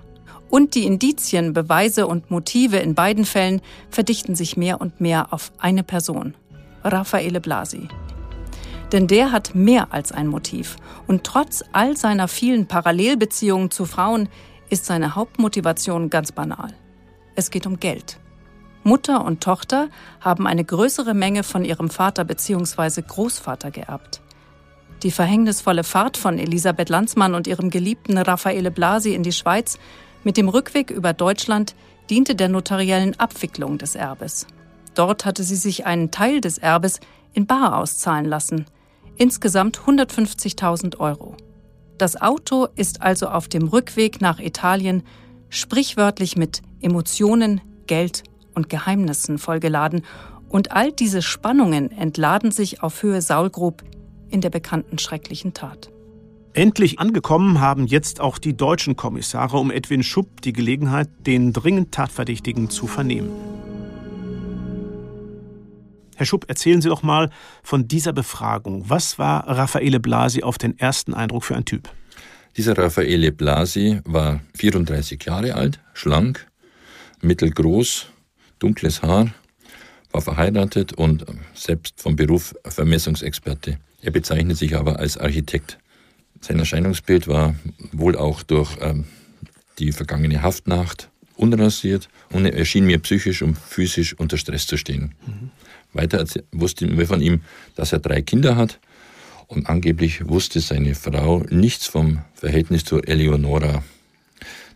Und 0.50 0.74
die 0.74 0.86
Indizien, 0.86 1.52
Beweise 1.52 2.06
und 2.06 2.30
Motive 2.30 2.78
in 2.78 2.94
beiden 2.94 3.24
Fällen 3.24 3.60
verdichten 3.90 4.34
sich 4.34 4.56
mehr 4.56 4.80
und 4.80 5.00
mehr 5.00 5.32
auf 5.32 5.52
eine 5.58 5.82
Person, 5.82 6.34
Raffaele 6.84 7.40
Blasi. 7.40 7.88
Denn 8.92 9.06
der 9.06 9.32
hat 9.32 9.54
mehr 9.54 9.92
als 9.92 10.12
ein 10.12 10.28
Motiv. 10.28 10.76
Und 11.06 11.24
trotz 11.24 11.62
all 11.72 11.96
seiner 11.96 12.28
vielen 12.28 12.66
Parallelbeziehungen 12.66 13.70
zu 13.70 13.84
Frauen 13.84 14.30
ist 14.70 14.86
seine 14.86 15.14
Hauptmotivation 15.14 16.08
ganz 16.08 16.32
banal. 16.32 16.72
Es 17.34 17.50
geht 17.50 17.66
um 17.66 17.78
Geld. 17.78 18.18
Mutter 18.84 19.24
und 19.24 19.42
Tochter 19.42 19.88
haben 20.20 20.46
eine 20.46 20.64
größere 20.64 21.12
Menge 21.12 21.42
von 21.42 21.64
ihrem 21.64 21.90
Vater 21.90 22.24
bzw. 22.24 23.02
Großvater 23.06 23.70
geerbt. 23.70 24.22
Die 25.02 25.10
verhängnisvolle 25.12 25.84
Fahrt 25.84 26.16
von 26.16 26.38
Elisabeth 26.38 26.88
Landsmann 26.88 27.34
und 27.34 27.46
ihrem 27.46 27.70
geliebten 27.70 28.18
Raffaele 28.18 28.70
Blasi 28.70 29.14
in 29.14 29.22
die 29.22 29.32
Schweiz 29.32 29.78
mit 30.24 30.36
dem 30.36 30.48
Rückweg 30.48 30.90
über 30.90 31.12
Deutschland 31.12 31.76
diente 32.10 32.34
der 32.34 32.48
notariellen 32.48 33.18
Abwicklung 33.20 33.78
des 33.78 33.94
Erbes. 33.94 34.46
Dort 34.94 35.24
hatte 35.24 35.44
sie 35.44 35.56
sich 35.56 35.86
einen 35.86 36.10
Teil 36.10 36.40
des 36.40 36.58
Erbes 36.58 36.98
in 37.32 37.46
Bar 37.46 37.76
auszahlen 37.76 38.24
lassen, 38.24 38.66
insgesamt 39.16 39.78
150.000 39.78 40.98
Euro. 40.98 41.36
Das 41.96 42.20
Auto 42.20 42.66
ist 42.74 43.02
also 43.02 43.28
auf 43.28 43.46
dem 43.46 43.68
Rückweg 43.68 44.20
nach 44.20 44.40
Italien 44.40 45.04
sprichwörtlich 45.48 46.36
mit 46.36 46.62
Emotionen, 46.80 47.60
Geld 47.86 48.24
und 48.54 48.68
Geheimnissen 48.68 49.38
vollgeladen, 49.38 50.02
und 50.48 50.72
all 50.72 50.92
diese 50.92 51.20
Spannungen 51.20 51.92
entladen 51.92 52.50
sich 52.50 52.82
auf 52.82 53.02
Höhe 53.02 53.20
Saulgrub 53.20 53.82
in 54.30 54.40
der 54.40 54.50
bekannten 54.50 54.98
schrecklichen 54.98 55.54
Tat. 55.54 55.90
Endlich 56.54 56.98
angekommen 56.98 57.60
haben 57.60 57.86
jetzt 57.86 58.20
auch 58.20 58.38
die 58.38 58.56
deutschen 58.56 58.96
Kommissare 58.96 59.58
um 59.58 59.70
Edwin 59.70 60.02
Schupp 60.02 60.40
die 60.42 60.52
Gelegenheit, 60.52 61.08
den 61.20 61.52
dringend 61.52 61.92
Tatverdächtigen 61.92 62.70
zu 62.70 62.86
vernehmen. 62.86 63.30
Herr 66.16 66.26
Schupp, 66.26 66.46
erzählen 66.48 66.82
Sie 66.82 66.88
doch 66.88 67.04
mal 67.04 67.30
von 67.62 67.86
dieser 67.86 68.12
Befragung. 68.12 68.90
Was 68.90 69.20
war 69.20 69.46
Raffaele 69.46 70.00
Blasi 70.00 70.42
auf 70.42 70.58
den 70.58 70.76
ersten 70.76 71.14
Eindruck 71.14 71.44
für 71.44 71.54
ein 71.54 71.64
Typ? 71.64 71.88
Dieser 72.56 72.76
Raffaele 72.76 73.30
Blasi 73.30 74.00
war 74.04 74.40
34 74.56 75.22
Jahre 75.24 75.54
alt, 75.54 75.78
schlank, 75.94 76.48
mittelgroß, 77.20 78.06
dunkles 78.58 79.00
Haar, 79.02 79.32
war 80.10 80.20
verheiratet 80.20 80.92
und 80.92 81.24
selbst 81.54 82.02
vom 82.02 82.16
Beruf 82.16 82.52
Vermessungsexperte. 82.64 83.78
Er 84.00 84.10
bezeichnet 84.10 84.56
sich 84.56 84.76
aber 84.76 84.98
als 84.98 85.16
Architekt. 85.16 85.78
Sein 86.40 86.58
Erscheinungsbild 86.58 87.26
war 87.26 87.54
wohl 87.92 88.16
auch 88.16 88.42
durch 88.42 88.76
ähm, 88.80 89.04
die 89.78 89.92
vergangene 89.92 90.42
Haftnacht 90.42 91.10
unrasiert 91.34 92.08
und 92.30 92.44
er 92.46 92.64
schien 92.64 92.84
mir 92.84 92.98
psychisch 92.98 93.42
und 93.42 93.56
physisch 93.56 94.14
unter 94.18 94.36
Stress 94.36 94.66
zu 94.66 94.76
stehen. 94.76 95.14
Mhm. 95.26 95.50
Weiter 95.92 96.24
wussten 96.52 96.98
wir 96.98 97.06
von 97.06 97.20
ihm, 97.20 97.42
dass 97.74 97.92
er 97.92 97.98
drei 97.98 98.22
Kinder 98.22 98.56
hat 98.56 98.78
und 99.46 99.68
angeblich 99.68 100.28
wusste 100.28 100.60
seine 100.60 100.94
Frau 100.94 101.44
nichts 101.50 101.86
vom 101.86 102.20
Verhältnis 102.34 102.84
zur 102.84 103.08
Eleonora. 103.08 103.82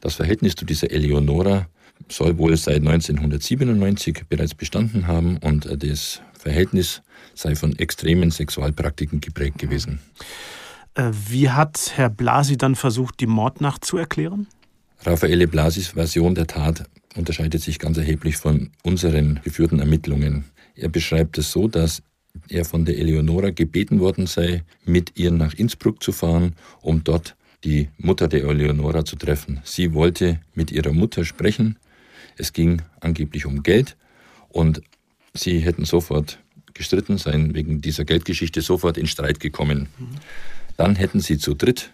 Das 0.00 0.14
Verhältnis 0.16 0.54
zu 0.54 0.64
dieser 0.64 0.90
Eleonora 0.90 1.68
soll 2.08 2.38
wohl 2.38 2.56
seit 2.56 2.78
1997 2.78 4.24
bereits 4.28 4.54
bestanden 4.54 5.06
haben 5.06 5.36
und 5.38 5.68
das 5.82 6.20
Verhältnis 6.38 7.02
sei 7.34 7.54
von 7.54 7.78
extremen 7.78 8.30
Sexualpraktiken 8.30 9.20
geprägt 9.20 9.58
gewesen. 9.58 10.00
Äh, 10.94 11.10
wie 11.28 11.50
hat 11.50 11.92
Herr 11.94 12.10
Blasi 12.10 12.56
dann 12.56 12.74
versucht, 12.74 13.20
die 13.20 13.26
Mordnacht 13.26 13.84
zu 13.84 13.96
erklären? 13.96 14.46
Raffaele 15.04 15.48
Blasis 15.48 15.88
Version 15.88 16.34
der 16.34 16.46
Tat 16.46 16.84
unterscheidet 17.16 17.62
sich 17.62 17.78
ganz 17.78 17.96
erheblich 17.96 18.36
von 18.36 18.70
unseren 18.82 19.40
geführten 19.42 19.80
Ermittlungen. 19.80 20.44
Er 20.74 20.88
beschreibt 20.88 21.38
es 21.38 21.50
so, 21.52 21.68
dass 21.68 22.02
er 22.48 22.64
von 22.64 22.84
der 22.84 22.98
Eleonora 22.98 23.50
gebeten 23.50 24.00
worden 24.00 24.26
sei, 24.26 24.62
mit 24.84 25.18
ihr 25.18 25.30
nach 25.30 25.54
Innsbruck 25.54 26.02
zu 26.02 26.12
fahren, 26.12 26.54
um 26.80 27.04
dort 27.04 27.36
die 27.64 27.88
Mutter 27.98 28.28
der 28.28 28.44
Eleonora 28.44 29.04
zu 29.04 29.16
treffen. 29.16 29.60
Sie 29.64 29.94
wollte 29.94 30.40
mit 30.54 30.70
ihrer 30.72 30.92
Mutter 30.92 31.24
sprechen. 31.24 31.78
Es 32.36 32.52
ging 32.52 32.82
angeblich 33.00 33.46
um 33.46 33.62
Geld 33.62 33.96
und 34.48 34.82
sie 35.34 35.60
hätten 35.60 35.84
sofort 35.84 36.38
gestritten 36.74 37.18
sein, 37.18 37.54
wegen 37.54 37.80
dieser 37.80 38.04
Geldgeschichte 38.04 38.62
sofort 38.62 38.96
in 38.96 39.06
Streit 39.06 39.40
gekommen. 39.40 39.88
Dann 40.76 40.96
hätten 40.96 41.20
sie 41.20 41.38
zu 41.38 41.54
dritt 41.54 41.92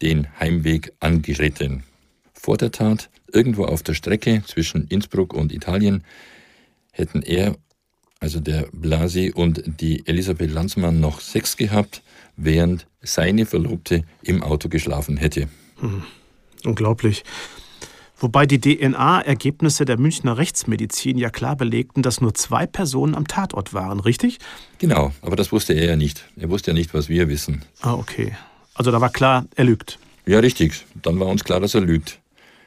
den 0.00 0.28
Heimweg 0.38 0.92
angetreten. 1.00 1.84
Vor 2.32 2.56
der 2.56 2.72
Tat, 2.72 3.10
irgendwo 3.32 3.64
auf 3.64 3.82
der 3.82 3.94
Strecke 3.94 4.42
zwischen 4.46 4.86
Innsbruck 4.88 5.32
und 5.32 5.52
Italien, 5.52 6.04
hätten 6.92 7.22
er 7.22 7.56
also 8.22 8.38
der 8.38 8.68
Blasi 8.72 9.32
und 9.34 9.62
die 9.80 10.06
Elisabeth 10.06 10.52
Lanzmann, 10.52 11.00
noch 11.00 11.20
Sex 11.20 11.56
gehabt, 11.56 12.02
während 12.36 12.86
seine 13.00 13.46
Verlobte 13.46 14.04
im 14.22 14.44
Auto 14.44 14.68
geschlafen 14.68 15.16
hätte. 15.16 15.48
Hm. 15.80 16.04
Unglaublich. 16.64 17.24
Wobei 18.22 18.46
die 18.46 18.60
DNA-Ergebnisse 18.60 19.84
der 19.84 19.98
Münchner 19.98 20.38
Rechtsmedizin 20.38 21.18
ja 21.18 21.28
klar 21.28 21.56
belegten, 21.56 22.02
dass 22.02 22.20
nur 22.20 22.34
zwei 22.34 22.66
Personen 22.68 23.16
am 23.16 23.26
Tatort 23.26 23.74
waren, 23.74 23.98
richtig? 23.98 24.38
Genau, 24.78 25.12
aber 25.22 25.34
das 25.34 25.50
wusste 25.50 25.72
er 25.72 25.86
ja 25.86 25.96
nicht. 25.96 26.24
Er 26.36 26.48
wusste 26.48 26.70
ja 26.70 26.74
nicht, 26.74 26.94
was 26.94 27.08
wir 27.08 27.28
wissen. 27.28 27.64
Ah, 27.80 27.94
okay. 27.94 28.36
Also 28.74 28.92
da 28.92 29.00
war 29.00 29.10
klar, 29.10 29.46
er 29.56 29.64
lügt. 29.64 29.98
Ja, 30.24 30.38
richtig. 30.38 30.84
Dann 31.02 31.18
war 31.18 31.26
uns 31.26 31.42
klar, 31.42 31.58
dass 31.58 31.74
er 31.74 31.80
lügt. 31.80 32.20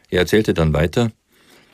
Er 0.09 0.19
erzählte 0.19 0.53
dann 0.53 0.73
weiter, 0.73 1.13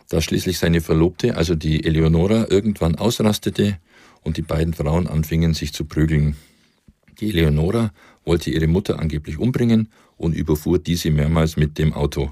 dass 0.09 0.25
schließlich 0.25 0.59
seine 0.59 0.81
Verlobte, 0.81 1.35
also 1.35 1.55
die 1.55 1.83
Eleonora, 1.83 2.45
irgendwann 2.51 2.97
ausrastete 2.97 3.79
und 4.21 4.37
die 4.37 4.43
beiden 4.43 4.75
Frauen 4.75 5.07
anfingen 5.07 5.55
sich 5.55 5.73
zu 5.73 5.85
prügeln. 5.85 6.35
Die 7.19 7.29
Eleonora 7.29 7.91
wollte 8.25 8.51
ihre 8.51 8.67
Mutter 8.67 8.99
angeblich 8.99 9.39
umbringen 9.39 9.89
und 10.17 10.35
überfuhr 10.35 10.77
diese 10.77 11.09
mehrmals 11.09 11.57
mit 11.57 11.79
dem 11.79 11.93
Auto. 11.93 12.31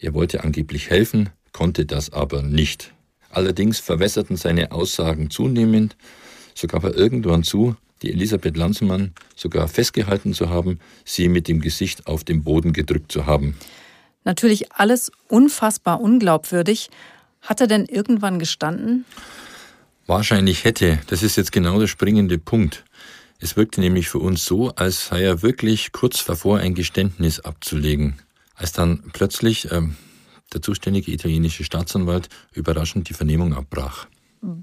Er 0.00 0.14
wollte 0.14 0.44
angeblich 0.44 0.90
helfen, 0.90 1.30
konnte 1.52 1.86
das 1.86 2.12
aber 2.12 2.42
nicht. 2.42 2.92
Allerdings 3.30 3.78
verwässerten 3.78 4.36
seine 4.36 4.72
Aussagen 4.72 5.30
zunehmend, 5.30 5.96
so 6.54 6.66
gab 6.66 6.84
er 6.84 6.94
irgendwann 6.94 7.42
zu, 7.42 7.76
die 8.02 8.12
Elisabeth 8.12 8.56
Lanzmann 8.56 9.12
sogar 9.34 9.68
festgehalten 9.68 10.34
zu 10.34 10.50
haben, 10.50 10.78
sie 11.04 11.28
mit 11.28 11.48
dem 11.48 11.60
Gesicht 11.60 12.06
auf 12.06 12.24
den 12.24 12.44
Boden 12.44 12.72
gedrückt 12.72 13.12
zu 13.12 13.26
haben. 13.26 13.56
Natürlich 14.24 14.72
alles 14.72 15.10
unfassbar 15.28 16.00
unglaubwürdig. 16.00 16.90
Hat 17.40 17.60
er 17.60 17.66
denn 17.66 17.86
irgendwann 17.86 18.38
gestanden? 18.38 19.04
Wahrscheinlich 20.06 20.64
hätte. 20.64 20.98
Das 21.08 21.22
ist 21.22 21.36
jetzt 21.36 21.52
genau 21.52 21.78
der 21.78 21.86
springende 21.86 22.38
Punkt. 22.38 22.84
Es 23.40 23.56
wirkte 23.56 23.80
nämlich 23.80 24.08
für 24.08 24.18
uns 24.18 24.44
so, 24.44 24.70
als 24.74 25.08
sei 25.08 25.22
er 25.22 25.42
wirklich 25.42 25.92
kurz 25.92 26.24
davor, 26.24 26.58
ein 26.58 26.74
Geständnis 26.74 27.40
abzulegen. 27.40 28.16
Als 28.58 28.72
dann 28.72 29.02
plötzlich 29.12 29.70
ähm, 29.72 29.96
der 30.52 30.60
zuständige 30.60 31.10
italienische 31.10 31.64
Staatsanwalt 31.64 32.28
überraschend 32.52 33.08
die 33.08 33.14
Vernehmung 33.14 33.54
abbrach. 33.54 34.06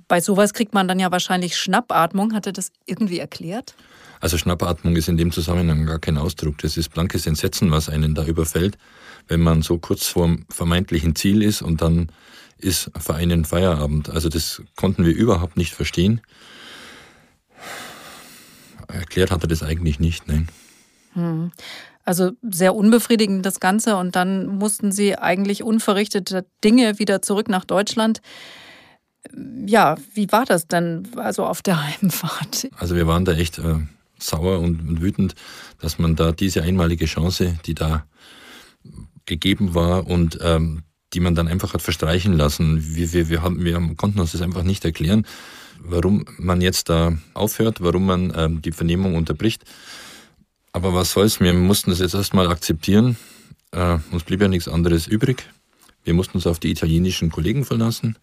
Bei 0.08 0.22
sowas 0.22 0.54
kriegt 0.54 0.74
man 0.74 0.88
dann 0.88 1.00
ja 1.00 1.12
wahrscheinlich 1.12 1.58
Schnappatmung. 1.58 2.34
Hat 2.34 2.46
er 2.46 2.54
das 2.54 2.72
irgendwie 2.86 3.20
erklärt? 3.20 3.76
Also 4.22 4.38
Schnappatmung 4.38 4.96
ist 4.96 5.10
in 5.10 5.18
dem 5.18 5.32
Zusammenhang 5.32 5.86
gar 5.86 6.00
kein 6.00 6.18
Ausdruck. 6.18 6.60
Das 6.60 6.78
ist 6.78 6.90
blankes 6.94 7.26
Entsetzen, 7.26 7.72
was 7.72 7.90
einen 7.90 8.14
da 8.14 8.26
überfällt 8.26 8.78
wenn 9.28 9.42
man 9.42 9.62
so 9.62 9.78
kurz 9.78 10.08
vorm 10.08 10.46
vermeintlichen 10.50 11.16
Ziel 11.16 11.42
ist 11.42 11.62
und 11.62 11.82
dann 11.82 12.12
ist 12.58 12.92
für 12.98 13.16
einen 13.16 13.46
Feierabend. 13.46 14.10
Also 14.10 14.30
das 14.30 14.62
konnten 14.76 15.06
wir 15.06 15.14
überhaupt 15.14 15.58
nicht 15.58 15.74
verstehen. 15.74 16.22
Erklärt 18.88 19.32
hat 19.32 19.44
er 19.44 19.48
das 19.48 19.64
eigentlich 19.64 20.00
nicht, 20.00 20.28
nein. 20.28 20.48
Hm. 21.14 21.52
Also 22.06 22.34
sehr 22.44 22.76
unbefriedigend 22.76 23.46
das 23.46 23.60
Ganze 23.60 23.98
und 23.98 24.16
dann 24.16 24.46
mussten 24.46 24.92
sie 24.92 25.18
eigentlich 25.18 25.64
unverrichtete 25.64 26.46
Dinge 26.64 27.00
wieder 27.00 27.24
zurück 27.24 27.50
nach 27.50 27.66
Deutschland. 27.66 28.22
Ja, 29.66 29.98
wie 30.14 30.32
war 30.32 30.46
das 30.46 30.68
denn 30.68 31.08
also 31.16 31.46
auf 31.46 31.64
der 31.64 31.84
Heimfahrt? 32.02 32.68
Also 32.78 32.96
wir 32.96 33.08
waren 33.08 33.26
da 33.26 33.34
echt 33.34 33.58
äh, 33.58 33.78
sauer 34.20 34.60
und, 34.60 35.02
wütend, 35.02 35.34
dass 35.80 35.98
man 35.98 36.16
da 36.16 36.32
diese 36.32 36.62
einmalige 36.62 37.06
Chance, 37.06 37.58
die 37.66 37.74
da 37.74 38.06
gegeben 39.26 39.74
war 39.74 40.06
und 40.06 40.38
ähm, 40.42 40.84
die 41.14 41.20
man 41.20 41.34
dann 41.34 41.48
einfach 41.48 41.74
hat 41.74 41.82
verstreichen 41.82 42.34
lassen. 42.34 42.96
Wir, 42.96 43.14
wir, 43.14 43.30
wir, 43.30 43.42
haben, 43.42 43.64
wir 43.64 43.82
konnten 43.96 44.20
uns 44.20 44.34
das 44.34 44.42
einfach 44.42 44.64
nicht 44.64 44.86
erklären, 44.86 45.26
warum 45.80 46.26
man 46.38 46.62
jetzt 46.62 46.90
da 46.90 47.18
aufhört, 47.34 47.82
warum 47.82 48.06
man 48.06 48.34
ähm, 48.36 48.62
die 48.62 48.72
Vernehmung 48.72 49.16
unterbricht. 49.16 49.64
Aber 50.76 50.94
was 50.94 51.14
soll's, 51.14 51.40
wir 51.40 51.54
mussten 51.54 51.92
das 51.92 52.00
jetzt 52.00 52.16
erstmal 52.16 52.50
akzeptieren. 52.50 53.16
Äh, 53.72 53.98
uns 54.12 54.26
blieb 54.26 54.42
ja 54.42 54.50
nichts 54.50 54.68
anderes 54.68 55.08
übrig. 55.08 55.48
Wir 56.04 56.14
mussten 56.14 56.36
uns 56.36 56.46
auf 56.48 56.60
die 56.60 56.70
italienischen 56.70 57.32
Kollegen 57.32 57.64
verlassen 57.64 58.18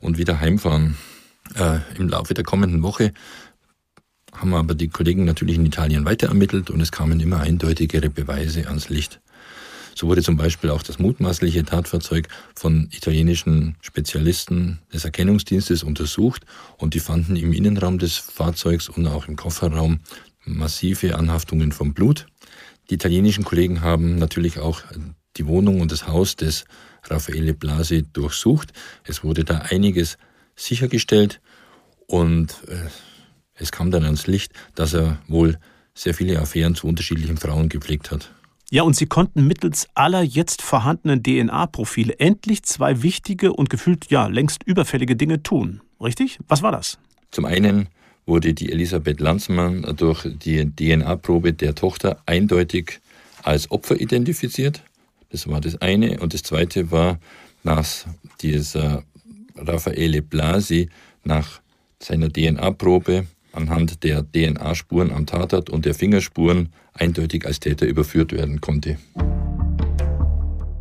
und 0.00 0.18
wieder 0.18 0.40
heimfahren. 0.40 0.96
Äh, 1.54 1.78
Im 1.96 2.08
Laufe 2.08 2.34
der 2.34 2.42
kommenden 2.42 2.82
Woche 2.82 3.12
haben 4.34 4.52
aber 4.52 4.74
die 4.74 4.88
Kollegen 4.88 5.24
natürlich 5.26 5.58
in 5.58 5.64
Italien 5.64 6.04
weiter 6.04 6.26
ermittelt 6.26 6.70
und 6.70 6.80
es 6.80 6.90
kamen 6.90 7.20
immer 7.20 7.38
eindeutigere 7.38 8.10
Beweise 8.10 8.66
ans 8.66 8.88
Licht. 8.88 9.20
So 9.94 10.08
wurde 10.08 10.24
zum 10.24 10.36
Beispiel 10.36 10.70
auch 10.70 10.82
das 10.82 10.98
mutmaßliche 10.98 11.64
Tatfahrzeug 11.64 12.26
von 12.56 12.88
italienischen 12.90 13.76
Spezialisten 13.80 14.80
des 14.92 15.04
Erkennungsdienstes 15.04 15.84
untersucht 15.84 16.46
und 16.78 16.94
die 16.94 17.00
fanden 17.00 17.36
im 17.36 17.52
Innenraum 17.52 18.00
des 18.00 18.16
Fahrzeugs 18.16 18.88
und 18.88 19.06
auch 19.06 19.28
im 19.28 19.36
Kofferraum 19.36 20.00
massive 20.46 21.16
Anhaftungen 21.16 21.72
von 21.72 21.92
Blut. 21.92 22.26
Die 22.88 22.94
italienischen 22.94 23.44
Kollegen 23.44 23.82
haben 23.82 24.16
natürlich 24.16 24.58
auch 24.58 24.82
die 25.36 25.46
Wohnung 25.46 25.80
und 25.80 25.92
das 25.92 26.06
Haus 26.06 26.36
des 26.36 26.64
Raffaele 27.04 27.52
Blasi 27.54 28.04
durchsucht. 28.12 28.72
Es 29.04 29.22
wurde 29.22 29.44
da 29.44 29.58
einiges 29.58 30.18
sichergestellt 30.54 31.40
und 32.06 32.52
äh, 32.68 32.88
es 33.54 33.72
kam 33.72 33.90
dann 33.90 34.04
ans 34.04 34.26
Licht, 34.26 34.52
dass 34.74 34.94
er 34.94 35.18
wohl 35.28 35.58
sehr 35.94 36.14
viele 36.14 36.38
Affären 36.40 36.74
zu 36.74 36.86
unterschiedlichen 36.86 37.36
Frauen 37.36 37.68
gepflegt 37.68 38.10
hat. 38.10 38.30
Ja, 38.70 38.82
und 38.82 38.96
sie 38.96 39.06
konnten 39.06 39.46
mittels 39.46 39.88
aller 39.94 40.22
jetzt 40.22 40.60
vorhandenen 40.60 41.22
DNA-Profile 41.22 42.18
endlich 42.18 42.64
zwei 42.64 43.02
wichtige 43.02 43.52
und 43.52 43.70
gefühlt 43.70 44.10
ja 44.10 44.26
längst 44.26 44.64
überfällige 44.64 45.16
Dinge 45.16 45.42
tun. 45.42 45.82
Richtig? 46.00 46.38
Was 46.48 46.62
war 46.62 46.72
das? 46.72 46.98
Zum 47.30 47.44
einen 47.44 47.88
wurde 48.26 48.52
die 48.54 48.72
Elisabeth 48.72 49.20
Lanzmann 49.20 49.82
durch 49.96 50.26
die 50.26 50.66
DNA-Probe 50.66 51.52
der 51.52 51.74
Tochter 51.74 52.20
eindeutig 52.26 53.00
als 53.42 53.70
Opfer 53.70 54.00
identifiziert. 54.00 54.82
Das 55.30 55.48
war 55.48 55.60
das 55.60 55.80
eine. 55.80 56.18
Und 56.20 56.34
das 56.34 56.42
zweite 56.42 56.90
war, 56.90 57.18
dass 57.62 58.06
dieser 58.40 59.04
Raffaele 59.56 60.22
Blasi 60.22 60.88
nach 61.24 61.60
seiner 62.00 62.30
DNA-Probe 62.30 63.26
anhand 63.52 64.04
der 64.04 64.22
DNA-Spuren 64.22 65.10
am 65.12 65.26
Tatort 65.26 65.70
und 65.70 65.84
der 65.84 65.94
Fingerspuren 65.94 66.68
eindeutig 66.92 67.46
als 67.46 67.60
Täter 67.60 67.86
überführt 67.86 68.32
werden 68.32 68.60
konnte. 68.60 68.98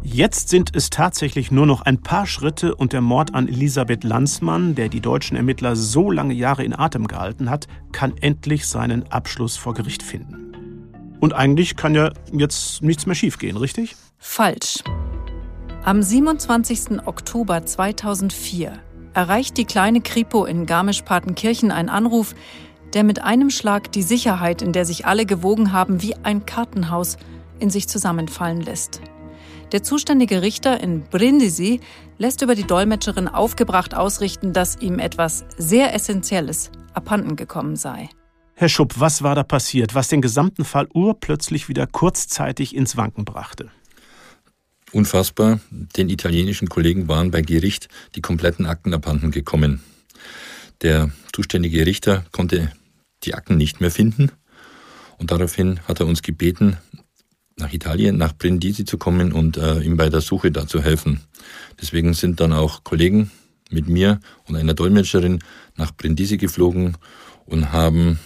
Jetzt 0.07 0.49
sind 0.49 0.75
es 0.75 0.91
tatsächlich 0.91 1.49
nur 1.49 1.65
noch 1.65 1.81
ein 1.81 1.99
paar 1.99 2.27
Schritte 2.27 2.75
und 2.75 2.93
der 2.93 3.01
Mord 3.01 3.33
an 3.33 3.47
Elisabeth 3.47 4.03
Lanzmann, 4.03 4.75
der 4.75 4.87
die 4.87 5.01
deutschen 5.01 5.35
Ermittler 5.35 5.75
so 5.75 6.11
lange 6.11 6.35
Jahre 6.35 6.63
in 6.63 6.77
Atem 6.77 7.07
gehalten 7.07 7.49
hat, 7.49 7.67
kann 7.91 8.13
endlich 8.21 8.67
seinen 8.67 9.11
Abschluss 9.11 9.57
vor 9.57 9.73
Gericht 9.73 10.03
finden. 10.03 11.17
Und 11.19 11.33
eigentlich 11.33 11.75
kann 11.75 11.95
ja 11.95 12.11
jetzt 12.31 12.83
nichts 12.83 13.07
mehr 13.07 13.15
schiefgehen, 13.15 13.57
richtig? 13.57 13.95
Falsch. 14.19 14.83
Am 15.83 16.03
27. 16.03 17.07
Oktober 17.07 17.65
2004 17.65 18.73
erreicht 19.15 19.57
die 19.57 19.65
kleine 19.65 20.01
Kripo 20.01 20.45
in 20.45 20.67
Garmisch-Partenkirchen 20.67 21.71
einen 21.71 21.89
Anruf, 21.89 22.35
der 22.93 23.03
mit 23.03 23.23
einem 23.23 23.49
Schlag 23.49 23.91
die 23.91 24.03
Sicherheit, 24.03 24.61
in 24.61 24.71
der 24.71 24.85
sich 24.85 25.07
alle 25.07 25.25
gewogen 25.25 25.73
haben, 25.73 26.03
wie 26.03 26.15
ein 26.17 26.45
Kartenhaus 26.45 27.17
in 27.59 27.71
sich 27.71 27.87
zusammenfallen 27.87 28.61
lässt. 28.61 29.01
Der 29.71 29.81
zuständige 29.83 30.41
Richter 30.41 30.79
in 30.81 31.03
Brindisi 31.03 31.79
lässt 32.17 32.41
über 32.41 32.55
die 32.55 32.65
Dolmetscherin 32.65 33.27
aufgebracht 33.27 33.95
ausrichten, 33.95 34.53
dass 34.53 34.77
ihm 34.79 34.99
etwas 34.99 35.45
sehr 35.57 35.93
Essentielles 35.93 36.71
abhanden 36.93 37.35
gekommen 37.35 37.75
sei. 37.75 38.09
Herr 38.53 38.69
Schupp, 38.69 38.99
was 38.99 39.21
war 39.21 39.35
da 39.35 39.43
passiert, 39.43 39.95
was 39.95 40.07
den 40.07 40.21
gesamten 40.21 40.63
Fall 40.63 40.87
urplötzlich 40.93 41.67
wieder 41.67 41.87
kurzzeitig 41.87 42.75
ins 42.75 42.95
Wanken 42.95 43.25
brachte? 43.25 43.69
Unfassbar. 44.93 45.59
Den 45.71 46.09
italienischen 46.09 46.69
Kollegen 46.69 47.09
waren 47.09 47.31
bei 47.31 47.41
Gericht 47.41 47.89
die 48.15 48.21
kompletten 48.21 48.65
Akten 48.65 48.93
abhanden 48.93 49.31
gekommen. 49.31 49.83
Der 50.83 51.11
zuständige 51.33 51.85
Richter 51.85 52.23
konnte 52.31 52.71
die 53.23 53.33
Akten 53.33 53.57
nicht 53.57 53.81
mehr 53.81 53.91
finden 53.91 54.31
und 55.17 55.31
daraufhin 55.31 55.79
hat 55.87 55.99
er 55.99 56.05
uns 56.05 56.21
gebeten, 56.21 56.77
nach 57.57 57.71
Italien, 57.71 58.17
nach 58.17 58.33
Brindisi 58.33 58.85
zu 58.85 58.97
kommen 58.97 59.31
und 59.31 59.57
äh, 59.57 59.79
ihm 59.79 59.97
bei 59.97 60.09
der 60.09 60.21
Suche 60.21 60.51
da 60.51 60.67
zu 60.67 60.81
helfen. 60.81 61.21
Deswegen 61.81 62.13
sind 62.13 62.39
dann 62.39 62.53
auch 62.53 62.83
Kollegen 62.83 63.31
mit 63.69 63.87
mir 63.87 64.19
und 64.45 64.55
einer 64.55 64.73
Dolmetscherin 64.73 65.39
nach 65.75 65.91
Brindisi 65.95 66.37
geflogen 66.37 66.97
und 67.45 67.71
haben 67.71 68.19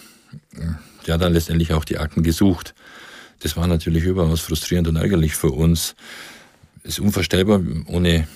äh, 0.55 0.61
ja 1.05 1.17
dann 1.17 1.33
letztendlich 1.33 1.73
auch 1.73 1.85
die 1.85 1.99
Akten 1.99 2.23
gesucht. 2.23 2.73
Das 3.39 3.55
war 3.55 3.67
natürlich 3.67 4.03
überaus 4.03 4.41
frustrierend 4.41 4.87
und 4.87 4.95
ärgerlich 4.95 5.35
für 5.35 5.51
uns. 5.51 5.95
Es 6.83 6.93
ist 6.93 6.99
unvorstellbar. 6.99 7.61
Ohne 7.87 8.27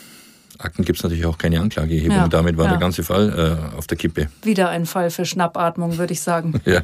Akten 0.60 0.86
gibt 0.86 0.99
es 0.99 1.03
natürlich 1.03 1.25
auch 1.25 1.38
keine 1.38 1.60
Anklageerhebung. 1.60 2.15
Ja, 2.15 2.27
Damit 2.27 2.58
war 2.58 2.65
ja. 2.65 2.71
der 2.71 2.79
ganze 2.79 3.03
Fall 3.03 3.67
äh, 3.73 3.77
auf 3.77 3.88
der 3.88 3.97
Kippe. 3.97 4.29
Wieder 4.43 4.69
ein 4.69 4.86
Fall 4.86 5.10
für 5.10 5.25
Schnappatmung, 5.25 5.97
würde 5.97 6.13
ich 6.13 6.21
sagen. 6.21 6.62
ja. 6.65 6.82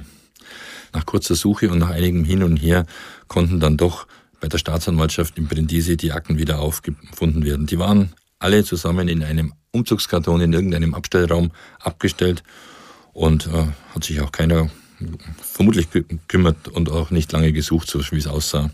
Nach 0.93 1.05
kurzer 1.05 1.35
Suche 1.35 1.69
und 1.69 1.79
nach 1.79 1.89
einigem 1.89 2.23
Hin 2.23 2.43
und 2.43 2.57
Her 2.57 2.85
konnten 3.27 3.59
dann 3.59 3.77
doch 3.77 4.07
bei 4.39 4.47
der 4.47 4.57
Staatsanwaltschaft 4.57 5.37
in 5.37 5.47
Brindisi 5.47 5.97
die 5.97 6.11
Akten 6.11 6.37
wieder 6.37 6.59
aufgefunden 6.59 7.43
werden. 7.43 7.65
Die 7.65 7.79
waren 7.79 8.13
alle 8.39 8.63
zusammen 8.63 9.07
in 9.07 9.23
einem 9.23 9.53
Umzugskarton 9.71 10.41
in 10.41 10.53
irgendeinem 10.53 10.93
Abstellraum 10.93 11.51
abgestellt 11.79 12.43
und 13.13 13.47
äh, 13.47 13.67
hat 13.93 14.03
sich 14.03 14.21
auch 14.21 14.31
keiner 14.31 14.69
vermutlich 15.41 15.89
gekümmert 15.91 16.67
und 16.67 16.89
auch 16.89 17.11
nicht 17.11 17.31
lange 17.31 17.53
gesucht, 17.53 17.89
so 17.89 17.99
wie 18.11 18.17
es 18.17 18.27
aussah. 18.27 18.69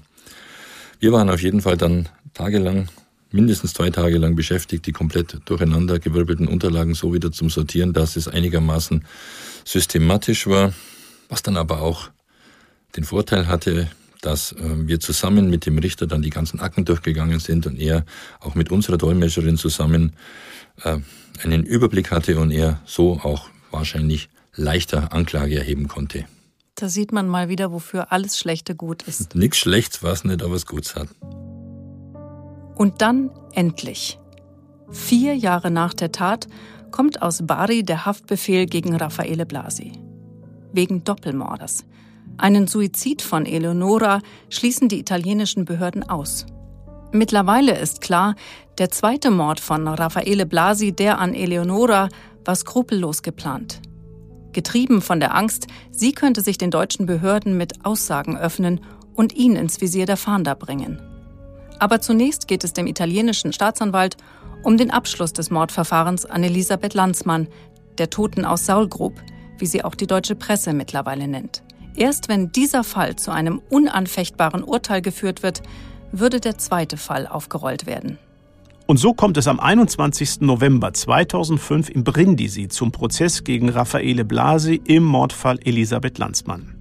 Wir 1.00 1.12
waren 1.12 1.30
auf 1.30 1.42
jeden 1.42 1.62
Fall 1.62 1.78
dann 1.78 2.10
tagelang, 2.34 2.88
mindestens 3.32 3.74
zwei 3.74 3.90
Tage 3.90 4.18
lang 4.18 4.36
beschäftigt, 4.36 4.86
die 4.86 4.92
komplett 4.92 5.40
durcheinander 5.46 6.00
gewirbelten 6.00 6.48
Unterlagen 6.48 6.94
so 6.94 7.14
wieder 7.14 7.32
zum 7.32 7.50
Sortieren, 7.50 7.94
dass 7.94 8.16
es 8.16 8.28
einigermaßen 8.28 9.06
systematisch 9.66 10.48
war. 10.48 10.74
Was 11.30 11.44
dann 11.44 11.58
aber 11.58 11.82
auch 11.82 12.10
den 12.96 13.04
Vorteil 13.04 13.48
hatte, 13.48 13.90
dass 14.22 14.54
äh, 14.54 14.88
wir 14.88 15.00
zusammen 15.00 15.50
mit 15.50 15.66
dem 15.66 15.78
Richter 15.78 16.08
dann 16.08 16.22
die 16.22 16.30
ganzen 16.30 16.60
Akten 16.60 16.86
durchgegangen 16.86 17.40
sind 17.40 17.68
und 17.68 17.78
er 17.78 18.06
auch 18.40 18.56
mit 18.56 18.72
unserer 18.72 18.98
Dolmetscherin 18.98 19.58
zusammen 19.58 20.14
äh, 20.84 20.98
einen 21.44 21.64
Überblick 21.64 22.12
hatte 22.12 22.40
und 22.40 22.52
er 22.52 22.82
so 22.86 23.20
auch 23.22 23.50
wahrscheinlich 23.72 24.30
leichter 24.56 25.14
Anklage 25.14 25.58
erheben 25.58 25.88
konnte. 25.88 26.26
Da 26.76 26.90
sieht 26.90 27.12
man 27.12 27.28
mal 27.28 27.50
wieder, 27.50 27.72
wofür 27.72 28.12
alles 28.12 28.38
Schlechte 28.38 28.76
gut 28.76 29.04
ist. 29.04 29.36
Nichts 29.36 29.58
Schlechtes 29.58 30.04
war 30.04 30.14
es 30.14 30.24
nicht, 30.24 30.44
aber 30.44 30.56
es 30.56 30.66
Gutes 30.66 30.96
hat. 30.96 31.08
Und 32.76 33.02
dann 33.02 33.32
endlich. 33.54 34.20
Vier 34.92 35.36
Jahre 35.36 35.72
nach 35.72 35.94
der 35.94 36.12
Tat 36.12 36.48
kommt 36.92 37.22
aus 37.22 37.46
Bari 37.46 37.84
der 37.84 38.06
Haftbefehl 38.06 38.66
gegen 38.66 38.96
Raffaele 38.96 39.46
Blasi 39.46 40.05
wegen 40.76 41.04
Doppelmordes. 41.04 41.86
Einen 42.38 42.68
Suizid 42.68 43.22
von 43.22 43.46
Eleonora 43.46 44.22
schließen 44.50 44.90
die 44.90 45.00
italienischen 45.00 45.66
Behörden 45.66 46.04
aus. 46.04 46.46
Mittlerweile 47.12 47.78
ist 47.78 48.02
klar, 48.02 48.36
der 48.78 48.90
zweite 48.90 49.32
Mord 49.32 49.60
von 49.60 49.88
Raffaele 49.88 50.46
Blasi, 50.46 50.92
der 50.92 51.20
an 51.20 51.34
Eleonora, 51.34 52.10
war 52.44 52.56
skrupellos 52.56 53.22
geplant. 53.22 53.82
Getrieben 54.52 55.02
von 55.02 55.20
der 55.20 55.36
Angst, 55.36 55.68
sie 55.92 56.12
könnte 56.12 56.42
sich 56.42 56.58
den 56.58 56.72
deutschen 56.72 57.06
Behörden 57.06 57.58
mit 57.58 57.86
Aussagen 57.86 58.38
öffnen 58.38 58.82
und 59.16 59.34
ihn 59.34 59.56
ins 59.56 59.80
Visier 59.80 60.06
der 60.06 60.18
Fahnder 60.18 60.56
bringen. 60.56 61.02
Aber 61.80 62.02
zunächst 62.02 62.48
geht 62.48 62.64
es 62.64 62.74
dem 62.74 62.88
italienischen 62.88 63.54
Staatsanwalt 63.54 64.18
um 64.64 64.78
den 64.78 64.92
Abschluss 64.92 65.34
des 65.34 65.52
Mordverfahrens 65.52 66.26
an 66.26 66.44
Elisabeth 66.44 66.94
Lanzmann, 66.94 67.48
der 67.98 68.10
Toten 68.10 68.46
aus 68.46 68.66
Saulgrub, 68.66 69.14
wie 69.58 69.66
sie 69.66 69.84
auch 69.84 69.96
die 69.96 70.08
deutsche 70.08 70.36
Presse 70.36 70.74
mittlerweile 70.74 71.28
nennt. 71.28 71.64
Erst 71.96 72.28
wenn 72.28 72.52
dieser 72.52 72.84
Fall 72.84 73.16
zu 73.16 73.32
einem 73.32 73.62
unanfechtbaren 73.70 74.64
Urteil 74.64 75.02
geführt 75.02 75.44
wird, 75.44 75.62
würde 76.12 76.40
der 76.40 76.58
zweite 76.58 76.98
Fall 76.98 77.28
aufgerollt 77.28 77.86
werden. 77.86 78.18
Und 78.88 78.98
so 78.98 79.14
kommt 79.14 79.38
es 79.38 79.48
am 79.48 79.60
21. 79.60 80.42
November 80.42 80.94
2005 80.94 81.90
in 81.90 82.04
Brindisi 82.04 82.68
zum 82.68 82.92
Prozess 82.92 83.44
gegen 83.44 83.70
Raffaele 83.70 84.26
Blasi 84.26 84.80
im 84.86 85.04
Mordfall 85.04 85.60
Elisabeth 85.64 86.20
Lanzmann. 86.20 86.76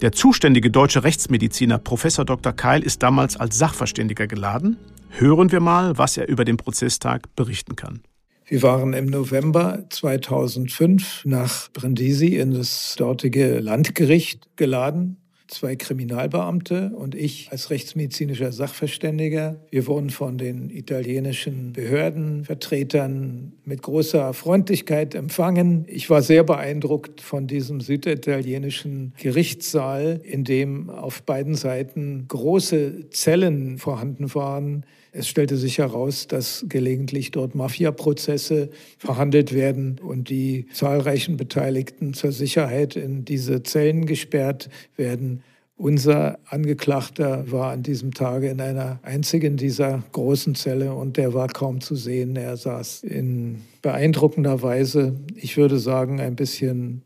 Der 0.00 0.12
zuständige 0.12 0.70
deutsche 0.70 1.04
Rechtsmediziner 1.04 1.78
Prof. 1.78 2.02
Dr. 2.02 2.52
Keil 2.52 2.82
ist 2.82 3.02
damals 3.02 3.36
als 3.36 3.58
Sachverständiger 3.58 4.26
geladen. 4.26 4.78
Hören 5.10 5.52
wir 5.52 5.60
mal, 5.60 5.98
was 5.98 6.16
er 6.16 6.28
über 6.28 6.44
den 6.44 6.56
Prozesstag 6.56 7.34
berichten 7.36 7.76
kann. 7.76 8.00
Wir 8.44 8.62
waren 8.62 8.92
im 8.92 9.06
November 9.06 9.84
2005 9.88 11.24
nach 11.24 11.70
Brindisi 11.72 12.36
in 12.36 12.52
das 12.52 12.96
dortige 12.98 13.60
Landgericht 13.60 14.56
geladen. 14.56 15.16
Zwei 15.46 15.76
Kriminalbeamte 15.76 16.92
und 16.96 17.14
ich 17.14 17.52
als 17.52 17.70
rechtsmedizinischer 17.70 18.52
Sachverständiger. 18.52 19.60
Wir 19.70 19.86
wurden 19.86 20.08
von 20.10 20.38
den 20.38 20.70
italienischen 20.70 21.74
Behördenvertretern 21.74 23.52
mit 23.64 23.82
großer 23.82 24.32
Freundlichkeit 24.32 25.14
empfangen. 25.14 25.84
Ich 25.88 26.08
war 26.08 26.22
sehr 26.22 26.42
beeindruckt 26.42 27.20
von 27.20 27.46
diesem 27.46 27.80
süditalienischen 27.82 29.12
Gerichtssaal, 29.18 30.20
in 30.24 30.44
dem 30.44 30.88
auf 30.88 31.22
beiden 31.22 31.54
Seiten 31.54 32.24
große 32.28 33.10
Zellen 33.10 33.76
vorhanden 33.78 34.34
waren, 34.34 34.86
es 35.14 35.28
stellte 35.28 35.58
sich 35.58 35.76
heraus, 35.78 36.26
dass 36.26 36.64
gelegentlich 36.68 37.32
dort 37.32 37.54
Mafiaprozesse 37.54 38.70
verhandelt 38.96 39.52
werden 39.52 40.00
und 40.02 40.30
die 40.30 40.66
zahlreichen 40.72 41.36
Beteiligten 41.36 42.14
zur 42.14 42.32
Sicherheit 42.32 42.96
in 42.96 43.26
diese 43.26 43.62
Zellen 43.62 44.06
gesperrt 44.06 44.70
werden. 44.96 45.42
Unser 45.76 46.38
Angeklagter 46.46 47.50
war 47.52 47.72
an 47.72 47.82
diesem 47.82 48.14
Tage 48.14 48.48
in 48.48 48.60
einer 48.62 49.00
einzigen 49.02 49.58
dieser 49.58 50.02
großen 50.12 50.54
Zelle 50.54 50.94
und 50.94 51.18
der 51.18 51.34
war 51.34 51.48
kaum 51.48 51.82
zu 51.82 51.94
sehen. 51.94 52.36
Er 52.36 52.56
saß 52.56 53.02
in 53.02 53.60
beeindruckender 53.82 54.62
Weise, 54.62 55.14
ich 55.36 55.58
würde 55.58 55.78
sagen, 55.78 56.20
ein 56.20 56.36
bisschen 56.36 57.02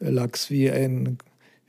lax 0.00 0.50
wie 0.50 0.70
ein 0.70 1.18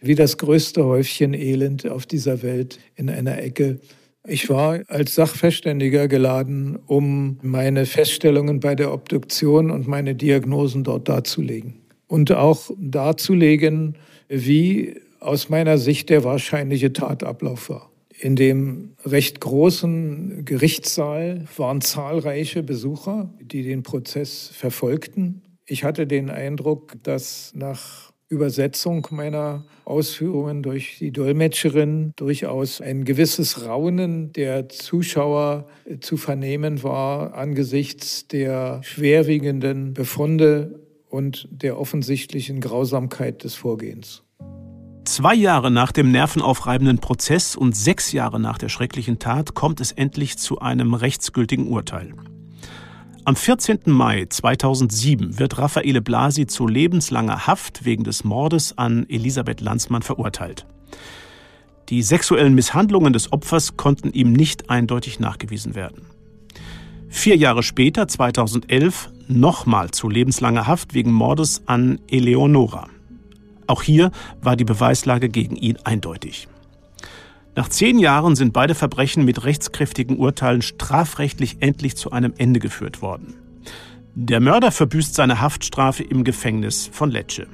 wie 0.02 0.16
das 0.16 0.38
größte 0.38 0.86
Häufchen 0.86 1.34
Elend 1.34 1.88
auf 1.88 2.06
dieser 2.06 2.44
Welt 2.44 2.80
in 2.96 3.10
einer 3.10 3.42
Ecke 3.42 3.80
ich 4.28 4.50
war 4.50 4.82
als 4.88 5.16
Sachverständiger 5.16 6.08
geladen, 6.08 6.80
um 6.88 7.38
meine 7.42 7.86
Feststellungen 7.86 8.60
bei 8.60 8.76
der 8.76 8.94
Obduktion 8.94 9.72
und 9.72 9.88
meine 9.88 10.16
Diagnosen 10.16 10.84
dort 10.84 11.08
darzulegen. 11.10 11.76
Und 12.08 12.32
auch 12.32 12.72
darzulegen, 12.78 13.98
wie 14.28 15.00
aus 15.20 15.50
meiner 15.50 15.78
Sicht 15.78 16.10
der 16.10 16.24
wahrscheinliche 16.24 16.94
Tatablauf 16.94 17.70
war. 17.70 17.92
In 18.18 18.36
dem 18.36 18.96
recht 19.04 19.42
großen 19.42 20.46
Gerichtssaal 20.46 21.46
waren 21.58 21.82
zahlreiche 21.82 22.64
Besucher, 22.64 23.34
die 23.42 23.64
den 23.64 23.84
Prozess 23.84 24.50
verfolgten. 24.54 25.42
Ich 25.66 25.84
hatte 25.84 26.08
den 26.08 26.30
Eindruck, 26.30 26.94
dass 27.04 27.52
nach 27.56 28.14
Übersetzung 28.28 29.08
meiner 29.12 29.66
Ausführungen 29.86 30.64
durch 30.64 30.98
die 31.00 31.12
Dolmetscherin 31.12 32.12
durchaus 32.16 32.82
ein 32.82 33.06
gewisses 33.06 33.68
Raunen 33.68 34.34
der 34.34 34.68
Zuschauer 34.68 35.68
äh, 35.86 36.00
zu 36.00 36.18
vernehmen 36.18 36.82
war 36.82 37.36
angesichts 37.36 38.28
der 38.28 38.82
schwerwiegenden 38.84 39.94
Befunde 39.94 40.80
und 41.08 41.48
der 41.52 41.80
offensichtlichen 41.80 42.62
Grausamkeit 42.62 43.44
des 43.44 43.54
Vorgehens. 43.56 44.24
Zwei 45.06 45.36
Jahre 45.36 45.70
nach 45.70 45.92
dem 45.92 46.12
nervenaufreibenden 46.12 46.98
Prozess 46.98 47.56
und 47.56 47.76
sechs 47.76 48.12
Jahre 48.12 48.40
nach 48.40 48.58
der 48.58 48.70
schrecklichen 48.70 49.20
Tat 49.20 49.54
kommt 49.54 49.80
es 49.80 49.92
endlich 49.92 50.40
zu 50.40 50.60
einem 50.60 50.96
rechtsgültigen 50.96 51.68
Urteil. 51.68 52.12
Am 53.28 53.36
14. 53.36 53.80
Mai 53.88 54.28
2007 54.30 55.40
wird 55.40 55.58
Raffaele 55.58 56.00
Blasi 56.04 56.46
zu 56.46 56.68
lebenslanger 56.68 57.48
Haft 57.48 57.84
wegen 57.84 58.04
des 58.04 58.24
Mordes 58.24 58.78
an 58.78 59.10
Elisabeth 59.10 59.62
Lanzmann 59.62 60.04
verurteilt. 60.04 60.68
Die 61.90 62.04
sexuellen 62.04 62.54
Misshandlungen 62.54 63.14
des 63.14 63.34
Opfers 63.34 63.78
konnten 63.78 64.12
ihm 64.12 64.32
nicht 64.32 64.70
eindeutig 64.70 65.20
nachgewiesen 65.20 65.74
werden. 65.74 66.06
Vier 67.10 67.36
Jahre 67.36 67.64
später, 67.64 68.08
2011, 68.08 69.10
nochmal 69.28 69.90
zu 69.90 70.08
lebenslanger 70.08 70.68
Haft 70.68 70.94
wegen 70.94 71.12
Mordes 71.12 71.64
an 71.66 72.00
Eleonora. 72.08 72.90
Auch 73.66 73.82
hier 73.82 74.12
war 74.44 74.56
die 74.56 74.66
Beweislage 74.66 75.30
gegen 75.30 75.56
ihn 75.56 75.78
eindeutig. 75.84 76.48
Nach 77.56 77.70
zehn 77.70 78.00
Jahren 78.00 78.36
sind 78.36 78.52
beide 78.52 78.76
Verbrechen 78.76 79.24
mit 79.24 79.46
rechtskräftigen 79.46 80.18
Urteilen 80.18 80.62
strafrechtlich 80.62 81.58
endlich 81.62 81.96
zu 81.96 82.12
einem 82.12 82.34
Ende 82.38 82.60
geführt 82.60 83.02
worden. 83.02 83.36
Der 84.14 84.42
Mörder 84.42 84.72
verbüßt 84.72 85.16
seine 85.16 85.40
Haftstrafe 85.42 86.04
im 86.04 86.24
Gefängnis 86.24 86.90
von 86.92 87.12
Lecce. 87.12 87.48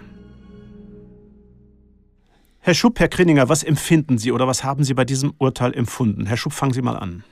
Herr 2.59 2.75
Schupp, 2.75 2.99
Herr 2.99 3.07
Krinninger, 3.07 3.49
was 3.49 3.63
empfinden 3.63 4.17
Sie 4.17 4.31
oder 4.31 4.47
was 4.47 4.63
haben 4.63 4.83
Sie 4.83 4.93
bei 4.93 5.05
diesem 5.05 5.33
Urteil 5.39 5.73
empfunden? 5.73 6.27
Herr 6.27 6.37
Schupp, 6.37 6.53
fangen 6.53 6.73
Sie 6.73 6.83
mal 6.83 6.95
an. 6.95 7.23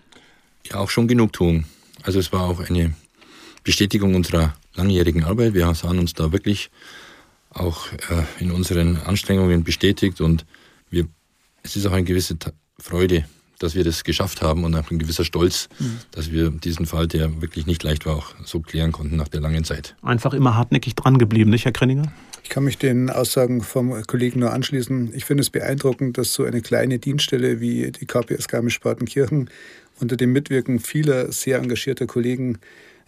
Ja, 0.65 0.77
auch 0.77 0.89
schon 0.89 1.07
genug 1.07 1.33
tun. 1.33 1.65
Also 2.01 2.19
es 2.19 2.31
war 2.31 2.41
auch 2.41 2.59
eine 2.69 2.93
Bestätigung 3.63 4.15
unserer 4.15 4.55
langjährigen 4.73 5.23
Arbeit. 5.23 5.53
Wir 5.53 5.71
sahen 5.75 5.99
uns 5.99 6.13
da 6.13 6.31
wirklich 6.31 6.71
auch 7.51 7.91
äh, 7.91 8.23
in 8.39 8.51
unseren 8.51 8.97
Anstrengungen 8.97 9.63
bestätigt 9.63 10.21
und 10.21 10.45
wir, 10.89 11.07
es 11.61 11.75
ist 11.75 11.85
auch 11.85 11.91
eine 11.91 12.03
gewisse 12.03 12.37
Freude, 12.81 13.25
dass 13.59 13.75
wir 13.75 13.83
das 13.83 14.03
geschafft 14.03 14.41
haben 14.41 14.63
und 14.63 14.75
auch 14.75 14.89
ein 14.89 14.99
gewisser 14.99 15.25
Stolz, 15.25 15.67
mhm. 15.79 15.99
dass 16.11 16.31
wir 16.31 16.49
diesen 16.49 16.85
Fall, 16.85 17.07
der 17.07 17.41
wirklich 17.41 17.65
nicht 17.65 17.83
leicht 17.83 18.05
war, 18.05 18.15
auch 18.15 18.33
so 18.45 18.61
klären 18.61 18.91
konnten 18.91 19.17
nach 19.17 19.27
der 19.27 19.41
langen 19.41 19.63
Zeit. 19.63 19.95
Einfach 20.01 20.33
immer 20.33 20.55
hartnäckig 20.55 20.95
dran 20.95 21.17
geblieben, 21.17 21.49
nicht, 21.49 21.65
Herr 21.65 21.71
Krenninger? 21.71 22.11
Ich 22.43 22.49
kann 22.49 22.63
mich 22.63 22.77
den 22.77 23.09
Aussagen 23.09 23.61
vom 23.61 24.01
Kollegen 24.07 24.39
nur 24.39 24.53
anschließen. 24.53 25.13
Ich 25.13 25.25
finde 25.25 25.41
es 25.41 25.49
beeindruckend, 25.49 26.17
dass 26.17 26.33
so 26.33 26.45
eine 26.45 26.61
kleine 26.61 26.97
Dienststelle 26.97 27.59
wie 27.59 27.91
die 27.91 28.05
KPS 28.05 28.47
Garmisch-Partenkirchen 28.47 29.49
unter 29.99 30.15
dem 30.15 30.31
Mitwirken 30.31 30.79
vieler 30.79 31.31
sehr 31.31 31.59
engagierter 31.59 32.07
Kollegen 32.07 32.57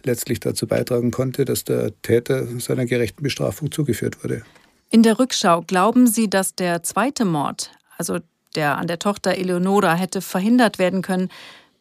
letztlich 0.04 0.40
dazu 0.40 0.66
beitragen 0.66 1.10
konnte, 1.10 1.44
dass 1.44 1.64
der 1.64 1.92
Täter 2.02 2.46
seiner 2.60 2.86
gerechten 2.86 3.22
Bestrafung 3.22 3.70
zugeführt 3.70 4.22
wurde. 4.22 4.42
In 4.90 5.02
der 5.02 5.18
Rückschau 5.18 5.62
glauben 5.62 6.06
Sie, 6.06 6.28
dass 6.28 6.54
der 6.54 6.82
zweite 6.82 7.24
Mord, 7.24 7.70
also 7.96 8.18
der 8.52 8.78
an 8.78 8.86
der 8.86 8.98
Tochter 8.98 9.36
Eleonora, 9.36 9.94
hätte 9.94 10.20
verhindert 10.20 10.78
werden 10.78 11.02
können, 11.02 11.28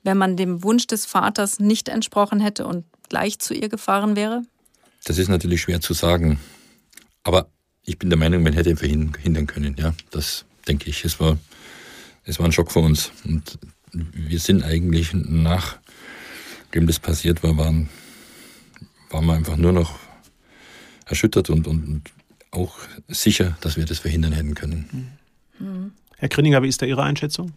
wenn 0.03 0.17
man 0.17 0.38
dem 0.38 0.63
Wunsch 0.63 0.88
des 0.88 1.05
Vaters 1.05 1.59
nicht 1.59 1.89
entsprochen 1.89 2.39
hätte 2.39 2.65
und 2.65 2.86
gleich 3.09 3.39
zu 3.39 3.53
ihr 3.53 3.69
gefahren 3.69 4.15
wäre? 4.15 4.43
Das 5.03 5.17
ist 5.17 5.28
natürlich 5.28 5.61
schwer 5.61 5.82
zu 5.82 5.93
sagen. 5.93 6.39
Aber 7.24 7.47
ich 7.84 7.99
bin 7.99 8.09
der 8.09 8.17
Meinung, 8.17 8.43
man 8.43 8.53
hätte 8.53 8.69
ihn 8.69 8.78
verhindern 8.78 9.47
können. 9.47 9.76
Ja, 9.78 9.93
das 10.11 10.45
denke 10.67 10.89
ich. 10.89 11.05
Es 11.05 11.19
war, 11.19 11.38
es 12.26 12.39
war 12.39 12.45
ein 12.45 12.51
Schock 12.51 12.72
für 12.72 12.80
uns. 12.80 13.11
Und 13.26 13.59
wir 13.91 14.39
sind 14.39 14.63
eigentlich 14.63 15.13
nachdem 15.13 16.88
das 16.88 16.99
passiert 16.99 17.43
war, 17.43 17.57
waren 17.57 17.89
waren 19.11 19.26
wir 19.26 19.34
einfach 19.34 19.57
nur 19.57 19.72
noch 19.72 19.99
erschüttert 21.05 21.49
und, 21.49 21.67
und, 21.67 21.88
und 21.88 22.11
auch 22.51 22.78
sicher, 23.07 23.57
dass 23.61 23.78
wir 23.78 23.86
das 23.86 23.99
verhindern 23.99 24.34
hätten 24.34 24.55
können. 24.55 25.17
Mhm. 25.59 25.91
Herr 26.22 26.30
Grinninger, 26.30 26.61
wie 26.61 26.67
ist 26.67 26.80
da 26.84 26.86
Ihre 26.86 27.01
Einschätzung? 27.01 27.53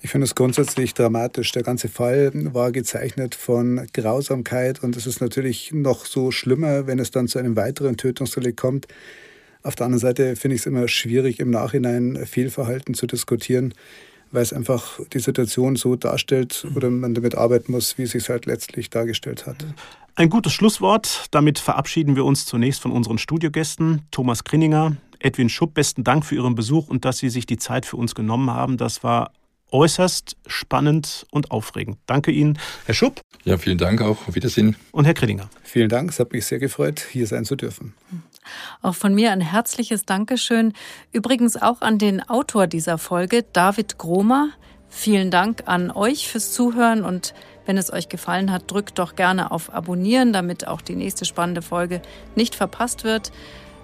Ich 0.00 0.10
finde 0.10 0.26
es 0.26 0.36
grundsätzlich 0.36 0.94
dramatisch. 0.94 1.50
Der 1.50 1.64
ganze 1.64 1.88
Fall 1.88 2.30
war 2.54 2.70
gezeichnet 2.70 3.34
von 3.34 3.84
Grausamkeit 3.92 4.80
und 4.84 4.96
es 4.96 5.08
ist 5.08 5.20
natürlich 5.20 5.72
noch 5.72 6.06
so 6.06 6.30
schlimmer, 6.30 6.86
wenn 6.86 7.00
es 7.00 7.10
dann 7.10 7.26
zu 7.26 7.40
einem 7.40 7.56
weiteren 7.56 7.96
Tötungsdelikt 7.96 8.60
kommt. 8.60 8.86
Auf 9.64 9.74
der 9.74 9.86
anderen 9.86 10.00
Seite 10.00 10.36
finde 10.36 10.54
ich 10.54 10.60
es 10.60 10.66
immer 10.66 10.86
schwierig, 10.86 11.40
im 11.40 11.50
Nachhinein 11.50 12.24
Fehlverhalten 12.26 12.94
zu 12.94 13.08
diskutieren, 13.08 13.74
weil 14.30 14.42
es 14.42 14.52
einfach 14.52 15.00
die 15.12 15.18
Situation 15.18 15.74
so 15.74 15.96
darstellt 15.96 16.64
oder 16.76 16.90
man 16.90 17.12
damit 17.12 17.34
arbeiten 17.34 17.72
muss, 17.72 17.98
wie 17.98 18.04
es 18.04 18.12
sich 18.12 18.28
halt 18.28 18.46
letztlich 18.46 18.88
dargestellt 18.88 19.46
hat. 19.46 19.66
Ein 20.14 20.30
gutes 20.30 20.52
Schlusswort. 20.52 21.26
Damit 21.32 21.58
verabschieden 21.58 22.14
wir 22.14 22.24
uns 22.24 22.46
zunächst 22.46 22.80
von 22.80 22.92
unseren 22.92 23.18
Studiogästen. 23.18 24.02
Thomas 24.12 24.44
Krinninger, 24.44 24.96
Edwin 25.20 25.48
Schupp, 25.48 25.74
besten 25.74 26.04
Dank 26.04 26.24
für 26.24 26.34
Ihren 26.34 26.54
Besuch 26.54 26.88
und 26.88 27.04
dass 27.04 27.18
Sie 27.18 27.28
sich 27.28 27.46
die 27.46 27.56
Zeit 27.56 27.86
für 27.86 27.96
uns 27.96 28.14
genommen 28.14 28.50
haben. 28.50 28.76
Das 28.76 29.02
war 29.02 29.32
äußerst 29.72 30.36
spannend 30.46 31.26
und 31.30 31.50
aufregend. 31.50 31.98
Danke 32.06 32.30
Ihnen, 32.30 32.58
Herr 32.84 32.94
Schupp. 32.94 33.20
Ja, 33.44 33.58
vielen 33.58 33.78
Dank 33.78 34.00
auch. 34.02 34.28
Auf 34.28 34.34
Wiedersehen. 34.34 34.76
Und 34.92 35.04
Herr 35.04 35.14
Krinninger. 35.14 35.48
Vielen 35.62 35.88
Dank. 35.88 36.10
Es 36.10 36.18
hat 36.18 36.32
mich 36.32 36.46
sehr 36.46 36.58
gefreut, 36.58 37.00
hier 37.10 37.26
sein 37.26 37.44
zu 37.44 37.56
dürfen. 37.56 37.94
Auch 38.82 38.94
von 38.94 39.14
mir 39.14 39.32
ein 39.32 39.40
herzliches 39.40 40.04
Dankeschön. 40.04 40.72
Übrigens 41.12 41.56
auch 41.56 41.80
an 41.80 41.98
den 41.98 42.22
Autor 42.28 42.66
dieser 42.66 42.98
Folge, 42.98 43.44
David 43.52 43.98
Gromer. 43.98 44.50
Vielen 44.88 45.30
Dank 45.30 45.64
an 45.66 45.90
euch 45.90 46.28
fürs 46.28 46.52
Zuhören 46.52 47.04
und 47.04 47.34
wenn 47.66 47.76
es 47.76 47.92
euch 47.92 48.08
gefallen 48.08 48.52
hat, 48.52 48.70
drückt 48.70 48.98
doch 49.00 49.16
gerne 49.16 49.50
auf 49.50 49.74
Abonnieren, 49.74 50.32
damit 50.32 50.68
auch 50.68 50.80
die 50.80 50.94
nächste 50.94 51.24
spannende 51.24 51.60
Folge 51.60 52.00
nicht 52.36 52.54
verpasst 52.54 53.02
wird. 53.02 53.32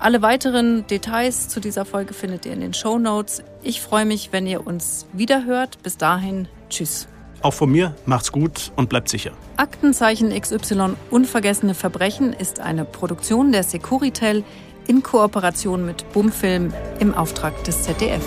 Alle 0.02 0.20
weiteren 0.20 0.84
Details 0.88 1.46
zu 1.46 1.60
dieser 1.60 1.84
Folge 1.84 2.12
findet 2.12 2.44
ihr 2.44 2.52
in 2.52 2.60
den 2.60 2.74
Show 2.74 2.98
Notes. 2.98 3.40
Ich 3.62 3.80
freue 3.80 4.04
mich, 4.04 4.30
wenn 4.32 4.48
ihr 4.48 4.66
uns 4.66 5.06
wiederhört. 5.12 5.80
Bis 5.84 5.96
dahin, 5.96 6.48
tschüss. 6.68 7.06
Auch 7.40 7.54
von 7.54 7.70
mir, 7.70 7.94
macht's 8.04 8.32
gut 8.32 8.72
und 8.74 8.88
bleibt 8.88 9.08
sicher. 9.08 9.30
Aktenzeichen 9.58 10.30
XY 10.30 10.94
Unvergessene 11.12 11.74
Verbrechen 11.74 12.32
ist 12.32 12.58
eine 12.58 12.84
Produktion 12.84 13.52
der 13.52 13.62
Securitel 13.62 14.42
in 14.88 15.04
Kooperation 15.04 15.86
mit 15.86 16.12
Bumfilm 16.12 16.74
im 16.98 17.14
Auftrag 17.14 17.62
des 17.62 17.84
ZDF. 17.84 18.24